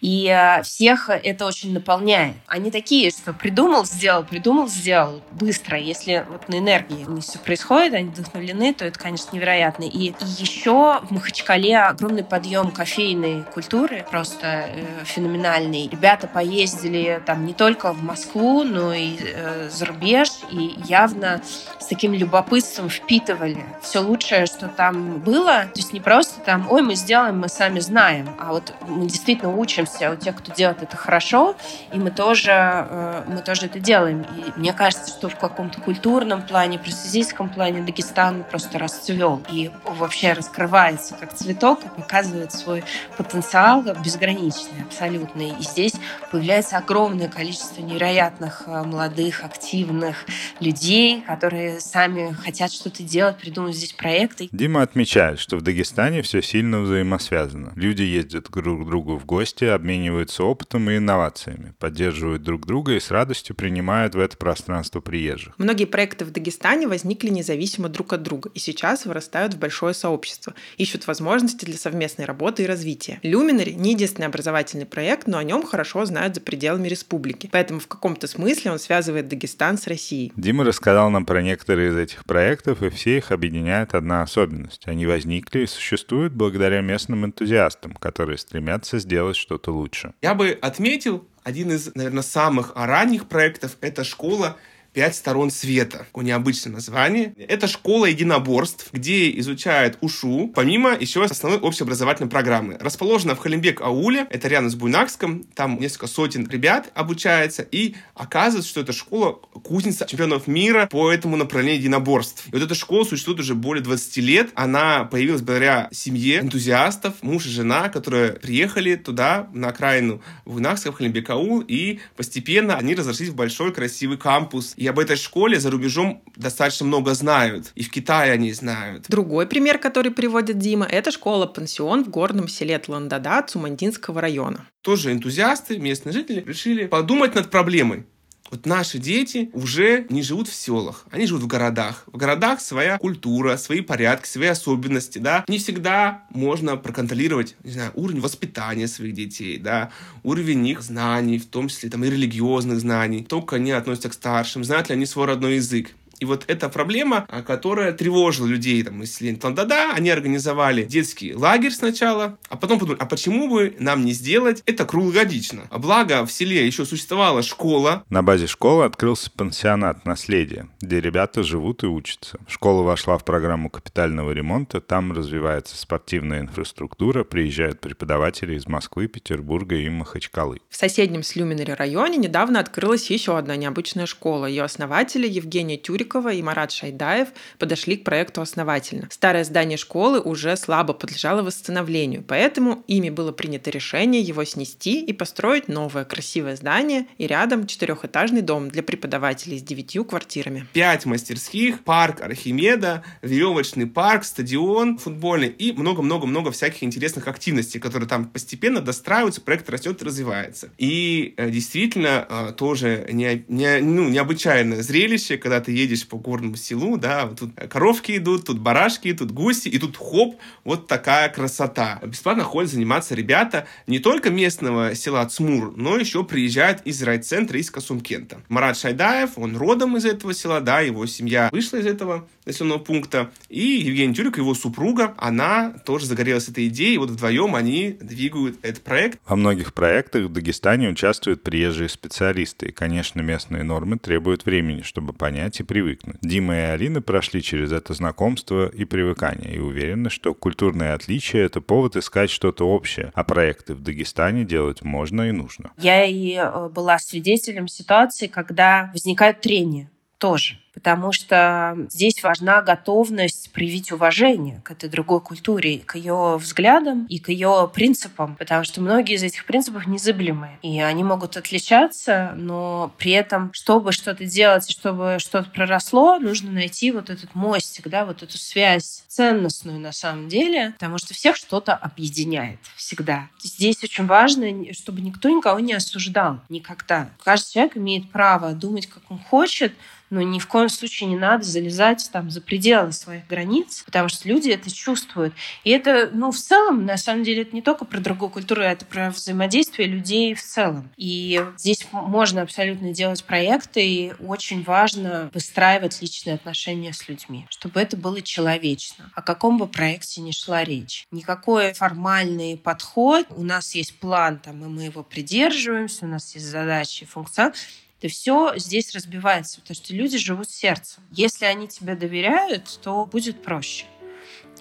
и 0.00 0.28
а, 0.28 0.62
всех 0.62 1.08
это 1.08 1.46
очень 1.46 1.72
наполняет. 1.72 2.36
Они 2.46 2.70
такие, 2.70 3.10
что 3.10 3.32
придумал, 3.32 3.84
сделал, 3.84 4.24
придумал, 4.24 4.68
сделал 4.68 5.22
быстро. 5.32 5.78
Если 5.78 6.24
вот 6.28 6.48
на 6.48 6.58
энергии 6.58 7.04
у 7.04 7.12
них 7.12 7.24
все 7.24 7.38
происходит, 7.38 7.94
они 7.94 8.08
вдохновлены, 8.10 8.74
то 8.74 8.84
это, 8.84 8.98
конечно, 8.98 9.34
невероятно. 9.34 9.84
И, 9.84 10.14
еще 10.38 11.00
в 11.02 11.10
Махачкале 11.10 11.78
огромный 11.78 12.24
подъем 12.24 12.70
кофейной 13.10 13.44
культуры, 13.52 14.04
просто 14.10 14.46
э, 14.46 15.04
феноменальный. 15.04 15.88
Ребята 15.88 16.28
поездили 16.28 17.20
там 17.26 17.44
не 17.44 17.54
только 17.54 17.92
в 17.92 18.02
Москву, 18.02 18.62
но 18.62 18.92
и 18.94 19.16
э, 19.20 19.68
за 19.70 19.86
рубеж, 19.86 20.28
и 20.50 20.76
явно 20.86 21.40
с 21.78 21.86
таким 21.86 22.12
любопытством 22.12 22.88
впитывали 22.88 23.64
все 23.82 24.00
лучшее, 24.00 24.46
что 24.46 24.68
там 24.68 25.18
было. 25.18 25.64
То 25.64 25.80
есть 25.80 25.92
не 25.92 26.00
просто 26.00 26.40
там, 26.40 26.70
ой, 26.70 26.82
мы 26.82 26.94
сделаем, 26.94 27.40
мы 27.40 27.48
сами 27.48 27.80
знаем, 27.80 28.28
а 28.38 28.52
вот 28.52 28.72
мы 28.86 29.06
действительно 29.06 29.56
учимся 29.56 30.12
у 30.12 30.16
тех, 30.16 30.36
кто 30.36 30.52
делает 30.52 30.82
это 30.82 30.96
хорошо, 30.96 31.56
и 31.92 31.98
мы 31.98 32.10
тоже, 32.10 32.52
э, 32.52 33.24
мы 33.26 33.38
тоже 33.38 33.66
это 33.66 33.80
делаем. 33.80 34.24
И 34.36 34.58
мне 34.58 34.72
кажется, 34.72 35.10
что 35.10 35.28
в 35.28 35.36
каком-то 35.36 35.80
культурном 35.80 36.42
плане, 36.42 36.78
просвязийском 36.78 37.48
плане 37.48 37.82
Дагестан 37.82 38.44
просто 38.44 38.78
расцвел 38.78 39.42
и 39.50 39.70
вообще 39.84 40.32
раскрывается 40.32 41.14
как 41.18 41.34
цветок 41.34 41.80
и 41.84 42.00
показывает 42.00 42.52
свой 42.52 42.84
потенциал 43.16 43.82
безграничный, 44.04 44.82
абсолютный. 44.84 45.50
И 45.58 45.62
здесь 45.62 45.94
появляется 46.30 46.78
огромное 46.78 47.28
количество 47.28 47.80
невероятных 47.82 48.64
э, 48.66 48.82
молодых, 48.82 49.44
активных 49.44 50.26
людей, 50.60 51.22
которые 51.26 51.80
сами 51.80 52.32
хотят 52.32 52.72
что-то 52.72 53.02
делать, 53.02 53.38
придумать 53.38 53.76
здесь 53.76 53.92
проекты. 53.92 54.48
Дима 54.52 54.82
отмечает, 54.82 55.38
что 55.38 55.56
в 55.56 55.62
Дагестане 55.62 56.22
все 56.22 56.42
сильно 56.42 56.80
взаимосвязано. 56.80 57.72
Люди 57.76 58.02
ездят 58.02 58.48
друг 58.50 58.84
к 58.84 58.86
другу 58.86 59.16
в 59.16 59.24
гости, 59.24 59.64
обмениваются 59.64 60.44
опытом 60.44 60.90
и 60.90 60.96
инновациями, 60.96 61.74
поддерживают 61.78 62.42
друг 62.42 62.66
друга 62.66 62.94
и 62.94 63.00
с 63.00 63.10
радостью 63.10 63.54
принимают 63.56 64.14
в 64.14 64.18
это 64.18 64.36
пространство 64.36 65.00
приезжих. 65.00 65.54
Многие 65.58 65.86
проекты 65.86 66.24
в 66.24 66.30
Дагестане 66.30 66.86
возникли 66.86 67.30
независимо 67.30 67.88
друг 67.88 68.12
от 68.12 68.22
друга 68.22 68.50
и 68.54 68.58
сейчас 68.58 69.06
вырастают 69.06 69.54
в 69.54 69.58
большое 69.58 69.94
сообщество, 69.94 70.54
ищут 70.76 71.06
возможности 71.06 71.64
для 71.64 71.76
совместной 71.76 72.24
работы 72.24 72.64
и 72.64 72.66
развития. 72.66 72.89
Люминари 73.22 73.72
не 73.72 73.92
единственный 73.92 74.26
образовательный 74.26 74.86
проект, 74.86 75.26
но 75.26 75.38
о 75.38 75.44
нем 75.44 75.64
хорошо 75.66 76.04
знают 76.04 76.34
за 76.34 76.40
пределами 76.40 76.88
республики. 76.88 77.48
Поэтому 77.52 77.80
в 77.80 77.86
каком-то 77.86 78.26
смысле 78.26 78.72
он 78.72 78.78
связывает 78.78 79.28
Дагестан 79.28 79.78
с 79.78 79.86
Россией. 79.86 80.32
Дима 80.36 80.64
рассказал 80.64 81.10
нам 81.10 81.26
про 81.26 81.42
некоторые 81.42 81.90
из 81.90 81.96
этих 81.96 82.24
проектов, 82.24 82.82
и 82.82 82.90
все 82.90 83.18
их 83.18 83.32
объединяет 83.32 83.94
одна 83.94 84.22
особенность. 84.22 84.86
Они 84.86 85.06
возникли 85.06 85.60
и 85.60 85.66
существуют 85.66 86.32
благодаря 86.32 86.80
местным 86.80 87.24
энтузиастам, 87.24 87.94
которые 87.94 88.38
стремятся 88.38 88.98
сделать 88.98 89.36
что-то 89.36 89.72
лучше. 89.72 90.12
Я 90.22 90.34
бы 90.34 90.58
отметил 90.60 91.26
один 91.42 91.72
из, 91.72 91.94
наверное, 91.94 92.22
самых 92.22 92.72
ранних 92.74 93.26
проектов— 93.26 93.76
это 93.80 94.04
школа 94.04 94.56
«Пять 94.92 95.14
сторон 95.14 95.52
света». 95.52 95.98
Такое 95.98 96.24
необычное 96.24 96.72
название. 96.72 97.32
Это 97.36 97.68
школа 97.68 98.06
единоборств, 98.06 98.88
где 98.92 99.30
изучают 99.38 99.98
УШУ, 100.00 100.50
помимо 100.52 100.96
еще 100.98 101.24
основной 101.24 101.60
общеобразовательной 101.60 102.28
программы. 102.28 102.76
Расположена 102.80 103.36
в 103.36 103.38
Халимбек-Ауле, 103.38 104.26
это 104.28 104.48
рядом 104.48 104.68
с 104.68 104.74
Буйнакском, 104.74 105.44
там 105.54 105.78
несколько 105.78 106.08
сотен 106.08 106.48
ребят 106.48 106.90
обучается, 106.94 107.62
и 107.62 107.94
оказывается, 108.14 108.68
что 108.68 108.80
это 108.80 108.92
школа 108.92 109.34
кузница 109.62 110.06
чемпионов 110.06 110.48
мира 110.48 110.88
по 110.90 111.12
этому 111.12 111.36
направлению 111.36 111.78
единоборств. 111.78 112.48
И 112.48 112.50
вот 112.52 112.62
эта 112.62 112.74
школа 112.74 113.04
существует 113.04 113.38
уже 113.38 113.54
более 113.54 113.84
20 113.84 114.16
лет. 114.16 114.50
Она 114.54 115.04
появилась 115.04 115.42
благодаря 115.42 115.88
семье 115.92 116.40
энтузиастов, 116.40 117.14
муж 117.22 117.46
и 117.46 117.50
жена, 117.50 117.90
которые 117.90 118.32
приехали 118.32 118.96
туда, 118.96 119.48
на 119.52 119.68
окраину 119.68 120.20
Буйнакска, 120.44 120.90
в 120.90 121.00
Халимбек-Аул, 121.00 121.64
и 121.66 122.00
постепенно 122.16 122.76
они 122.76 122.96
разошлись 122.96 123.28
в 123.28 123.36
большой 123.36 123.72
красивый 123.72 124.18
кампус 124.18 124.74
и 124.80 124.86
об 124.86 124.98
этой 124.98 125.16
школе 125.16 125.60
за 125.60 125.70
рубежом 125.70 126.22
достаточно 126.36 126.86
много 126.86 127.12
знают. 127.12 127.70
И 127.74 127.82
в 127.82 127.90
Китае 127.90 128.32
они 128.32 128.50
знают. 128.54 129.04
Другой 129.08 129.46
пример, 129.46 129.76
который 129.76 130.10
приводит 130.10 130.56
Дима, 130.58 130.86
это 130.86 131.10
школа-пансион 131.10 132.04
в 132.04 132.08
горном 132.08 132.48
селе 132.48 132.78
Тландада 132.78 133.44
Цумандинского 133.46 134.22
района. 134.22 134.66
Тоже 134.80 135.12
энтузиасты, 135.12 135.78
местные 135.78 136.14
жители 136.14 136.42
решили 136.46 136.86
подумать 136.86 137.34
над 137.34 137.50
проблемой. 137.50 138.06
Вот 138.50 138.66
наши 138.66 138.98
дети 138.98 139.50
уже 139.52 140.06
не 140.10 140.22
живут 140.22 140.48
в 140.48 140.54
селах, 140.54 141.04
они 141.10 141.26
живут 141.26 141.44
в 141.44 141.46
городах. 141.46 142.04
В 142.06 142.16
городах 142.16 142.60
своя 142.60 142.98
культура, 142.98 143.56
свои 143.56 143.80
порядки, 143.80 144.26
свои 144.26 144.48
особенности, 144.48 145.18
да. 145.18 145.44
Не 145.46 145.58
всегда 145.58 146.24
можно 146.30 146.76
проконтролировать, 146.76 147.54
не 147.62 147.72
знаю, 147.72 147.92
уровень 147.94 148.20
воспитания 148.20 148.88
своих 148.88 149.14
детей, 149.14 149.58
да, 149.58 149.90
уровень 150.22 150.66
их 150.66 150.82
знаний, 150.82 151.38
в 151.38 151.46
том 151.46 151.68
числе 151.68 151.90
там 151.90 152.04
и 152.04 152.10
религиозных 152.10 152.80
знаний, 152.80 153.24
то, 153.24 153.40
как 153.40 153.60
они 153.60 153.70
относятся 153.70 154.08
к 154.08 154.14
старшим, 154.14 154.64
знают 154.64 154.88
ли 154.88 154.94
они 154.94 155.06
свой 155.06 155.26
родной 155.26 155.56
язык. 155.56 155.90
И 156.20 156.26
вот 156.26 156.44
эта 156.46 156.68
проблема, 156.68 157.24
а, 157.28 157.42
которая 157.42 157.92
тревожила 157.92 158.46
людей 158.46 158.82
там, 158.82 159.02
из 159.02 159.20
Лентандада, 159.22 159.92
они 159.94 160.10
организовали 160.10 160.84
детский 160.84 161.34
лагерь 161.34 161.72
сначала, 161.72 162.38
а 162.50 162.56
потом 162.56 162.78
подумали, 162.78 162.98
а 163.00 163.06
почему 163.06 163.48
бы 163.48 163.74
нам 163.78 164.04
не 164.04 164.12
сделать 164.12 164.62
это 164.66 164.84
круглогодично? 164.84 165.62
А 165.70 165.78
благо 165.78 166.26
в 166.26 166.30
селе 166.30 166.66
еще 166.66 166.84
существовала 166.84 167.42
школа. 167.42 168.04
На 168.10 168.22
базе 168.22 168.46
школы 168.46 168.84
открылся 168.84 169.30
пансионат 169.30 170.04
«Наследие», 170.04 170.68
где 170.82 171.00
ребята 171.00 171.42
живут 171.42 171.82
и 171.84 171.86
учатся. 171.86 172.38
Школа 172.46 172.82
вошла 172.82 173.16
в 173.16 173.24
программу 173.24 173.70
капитального 173.70 174.30
ремонта, 174.32 174.82
там 174.82 175.12
развивается 175.12 175.76
спортивная 175.76 176.40
инфраструктура, 176.40 177.24
приезжают 177.24 177.80
преподаватели 177.80 178.56
из 178.56 178.66
Москвы, 178.66 179.06
Петербурга 179.06 179.76
и 179.76 179.88
Махачкалы. 179.88 180.60
В 180.68 180.76
соседнем 180.76 181.22
Слюминере 181.22 181.72
районе 181.72 182.18
недавно 182.18 182.60
открылась 182.60 183.10
еще 183.10 183.38
одна 183.38 183.56
необычная 183.56 184.06
школа. 184.06 184.44
Ее 184.44 184.64
основатели 184.64 185.26
Евгения 185.26 185.78
Тюрик 185.78 186.09
Новикова 186.10 186.32
и 186.32 186.42
Марат 186.42 186.72
Шайдаев 186.72 187.28
подошли 187.58 187.96
к 187.96 188.04
проекту 188.04 188.40
основательно. 188.40 189.08
Старое 189.10 189.44
здание 189.44 189.78
школы 189.78 190.20
уже 190.20 190.56
слабо 190.56 190.92
подлежало 190.92 191.42
восстановлению, 191.42 192.24
поэтому 192.26 192.82
ими 192.88 193.10
было 193.10 193.30
принято 193.30 193.70
решение 193.70 194.20
его 194.20 194.44
снести 194.44 195.00
и 195.04 195.12
построить 195.12 195.68
новое 195.68 196.04
красивое 196.04 196.56
здание 196.56 197.06
и 197.18 197.26
рядом 197.26 197.66
четырехэтажный 197.66 198.40
дом 198.40 198.68
для 198.68 198.82
преподавателей 198.82 199.58
с 199.58 199.62
девятью 199.62 200.04
квартирами. 200.04 200.66
Пять 200.72 201.06
мастерских, 201.06 201.84
парк 201.84 202.20
Архимеда, 202.22 203.04
веревочный 203.22 203.86
парк, 203.86 204.24
стадион 204.24 204.98
футбольный 204.98 205.48
и 205.48 205.72
много-много-много 205.72 206.50
всяких 206.50 206.82
интересных 206.82 207.28
активностей, 207.28 207.78
которые 207.78 208.08
там 208.08 208.26
постепенно 208.26 208.80
достраиваются, 208.80 209.40
проект 209.40 209.70
растет 209.70 210.02
и 210.02 210.04
развивается. 210.04 210.70
И 210.76 211.34
э, 211.36 211.50
действительно 211.50 212.26
э, 212.28 212.52
тоже 212.56 213.06
не, 213.12 213.44
не, 213.46 213.78
ну, 213.80 214.08
необычайное 214.08 214.82
зрелище, 214.82 215.36
когда 215.36 215.60
ты 215.60 215.72
едешь 215.72 215.99
едешь 216.00 216.08
по 216.08 216.16
горному 216.16 216.56
селу, 216.56 216.96
да, 216.96 217.28
тут 217.28 217.52
коровки 217.68 218.16
идут, 218.16 218.46
тут 218.46 218.58
барашки, 218.58 219.12
тут 219.12 219.30
гуси, 219.30 219.68
и 219.68 219.78
тут 219.78 219.96
хоп, 219.96 220.36
вот 220.64 220.86
такая 220.86 221.28
красота. 221.28 222.00
Бесплатно 222.04 222.44
ходят 222.44 222.70
заниматься 222.70 223.14
ребята 223.14 223.66
не 223.86 223.98
только 223.98 224.30
местного 224.30 224.94
села 224.94 225.24
Цмур, 225.26 225.74
но 225.76 225.96
еще 225.96 226.24
приезжают 226.24 226.82
из 226.84 227.02
райцентра, 227.02 227.58
из 227.58 227.70
Касумкента. 227.70 228.40
Марат 228.48 228.76
Шайдаев, 228.76 229.30
он 229.36 229.56
родом 229.56 229.96
из 229.96 230.04
этого 230.04 230.34
села, 230.34 230.60
да, 230.60 230.80
его 230.80 231.06
семья 231.06 231.48
вышла 231.52 231.78
из 231.78 231.86
этого 231.86 232.28
населенного 232.46 232.78
пункта, 232.78 233.30
и 233.48 233.60
Евгений 233.60 234.14
Тюрик, 234.14 234.38
его 234.38 234.54
супруга, 234.54 235.14
она 235.18 235.70
тоже 235.84 236.06
загорелась 236.06 236.48
этой 236.48 236.68
идеей, 236.68 236.94
и 236.94 236.98
вот 236.98 237.10
вдвоем 237.10 237.54
они 237.54 237.96
двигают 238.00 238.58
этот 238.62 238.82
проект. 238.82 239.20
Во 239.26 239.36
многих 239.36 239.74
проектах 239.74 240.24
в 240.24 240.32
Дагестане 240.32 240.88
участвуют 240.88 241.42
приезжие 241.42 241.88
специалисты, 241.88 242.68
и, 242.68 242.72
конечно, 242.72 243.20
местные 243.20 243.62
нормы 243.62 243.98
требуют 243.98 244.46
времени, 244.46 244.82
чтобы 244.82 245.12
понять 245.12 245.60
и 245.60 245.62
привыкнуть 245.62 245.89
привыкнуть. 245.90 246.16
Дима 246.22 246.56
и 246.56 246.60
Алина 246.60 247.02
прошли 247.02 247.42
через 247.42 247.72
это 247.72 247.94
знакомство 247.94 248.68
и 248.68 248.84
привыкание 248.84 249.54
и 249.54 249.58
уверены, 249.58 250.10
что 250.10 250.34
культурные 250.34 250.92
отличия— 250.92 251.44
это 251.46 251.60
повод 251.60 251.96
искать 251.96 252.30
что-то 252.30 252.68
общее, 252.68 253.12
а 253.14 253.24
проекты 253.24 253.74
в 253.74 253.82
Дагестане 253.82 254.44
делать 254.44 254.82
можно 254.82 255.28
и 255.28 255.32
нужно. 255.32 255.72
Я 255.78 256.04
и 256.04 256.34
э, 256.34 256.68
была 256.68 256.98
свидетелем 256.98 257.68
ситуации, 257.68 258.26
когда 258.26 258.90
возникают 258.92 259.40
трения 259.40 259.90
тоже 260.18 260.58
потому 260.74 261.12
что 261.12 261.76
здесь 261.90 262.22
важна 262.22 262.62
готовность 262.62 263.52
проявить 263.52 263.92
уважение 263.92 264.60
к 264.64 264.70
этой 264.70 264.88
другой 264.88 265.20
культуре, 265.20 265.78
к 265.78 265.96
ее 265.96 266.36
взглядам 266.38 267.06
и 267.06 267.18
к 267.18 267.28
ее 267.28 267.70
принципам, 267.72 268.36
потому 268.36 268.64
что 268.64 268.80
многие 268.80 269.16
из 269.16 269.22
этих 269.22 269.44
принципов 269.44 269.86
незыблемые, 269.86 270.58
и 270.62 270.80
они 270.80 271.04
могут 271.04 271.36
отличаться, 271.36 272.32
но 272.36 272.92
при 272.98 273.12
этом, 273.12 273.52
чтобы 273.52 273.92
что-то 273.92 274.24
делать 274.24 274.68
и 274.68 274.72
чтобы 274.72 275.16
что-то 275.18 275.50
проросло, 275.50 276.18
нужно 276.18 276.50
найти 276.52 276.92
вот 276.92 277.10
этот 277.10 277.34
мостик, 277.34 277.88
да, 277.88 278.04
вот 278.04 278.22
эту 278.22 278.38
связь 278.38 279.04
ценностную 279.08 279.78
на 279.78 279.92
самом 279.92 280.28
деле, 280.28 280.72
потому 280.72 280.98
что 280.98 281.14
всех 281.14 281.36
что-то 281.36 281.74
объединяет 281.74 282.60
всегда. 282.76 283.28
Здесь 283.42 283.82
очень 283.82 284.06
важно, 284.06 284.72
чтобы 284.72 285.00
никто 285.00 285.28
никого 285.28 285.60
не 285.60 285.74
осуждал 285.74 286.40
никогда. 286.48 287.10
Каждый 287.24 287.52
человек 287.52 287.76
имеет 287.76 288.10
право 288.10 288.52
думать, 288.52 288.86
как 288.86 289.02
он 289.10 289.18
хочет, 289.18 289.72
но 290.10 290.22
ни 290.22 290.38
в 290.38 290.46
коем 290.60 290.68
случае 290.68 291.08
не 291.08 291.16
надо 291.16 291.42
залезать 291.42 292.10
там 292.12 292.30
за 292.30 292.42
пределы 292.42 292.92
своих 292.92 293.26
границ, 293.26 293.82
потому 293.86 294.10
что 294.10 294.28
люди 294.28 294.50
это 294.50 294.70
чувствуют. 294.70 295.32
И 295.64 295.70
это, 295.70 296.10
ну, 296.12 296.30
в 296.30 296.36
целом, 296.36 296.84
на 296.84 296.98
самом 296.98 297.24
деле, 297.24 297.42
это 297.42 297.54
не 297.54 297.62
только 297.62 297.86
про 297.86 297.98
другую 297.98 298.28
культуру, 298.28 298.60
это 298.60 298.84
про 298.84 299.10
взаимодействие 299.10 299.88
людей 299.88 300.34
в 300.34 300.42
целом. 300.42 300.90
И 300.98 301.42
здесь 301.56 301.86
можно 301.92 302.42
абсолютно 302.42 302.92
делать 302.92 303.24
проекты, 303.24 303.86
и 303.86 304.12
очень 304.18 304.62
важно 304.62 305.30
выстраивать 305.32 306.02
личные 306.02 306.34
отношения 306.34 306.92
с 306.92 307.08
людьми, 307.08 307.46
чтобы 307.48 307.80
это 307.80 307.96
было 307.96 308.20
человечно. 308.20 309.10
О 309.14 309.22
каком 309.22 309.56
бы 309.56 309.66
проекте 309.66 310.20
ни 310.20 310.30
шла 310.30 310.62
речь. 310.62 311.06
Никакой 311.10 311.72
формальный 311.72 312.58
подход. 312.58 313.26
У 313.30 313.44
нас 313.44 313.74
есть 313.74 313.98
план, 313.98 314.38
там, 314.38 314.62
и 314.62 314.68
мы 314.68 314.82
его 314.82 315.02
придерживаемся, 315.02 316.04
у 316.04 316.08
нас 316.08 316.34
есть 316.34 316.46
задачи, 316.46 317.06
функционал 317.06 317.54
то 318.00 318.08
все 318.08 318.54
здесь 318.56 318.94
разбивается, 318.94 319.60
потому 319.60 319.74
что 319.74 319.94
люди 319.94 320.16
живут 320.16 320.48
сердцем. 320.48 321.02
Если 321.12 321.44
они 321.44 321.68
тебе 321.68 321.94
доверяют, 321.94 322.80
то 322.82 323.04
будет 323.04 323.42
проще. 323.42 323.84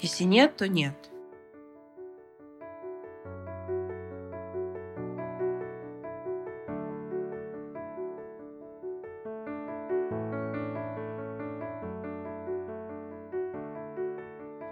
Если 0.02 0.26
нет, 0.26 0.58
то 0.58 0.68
нет. 0.68 1.09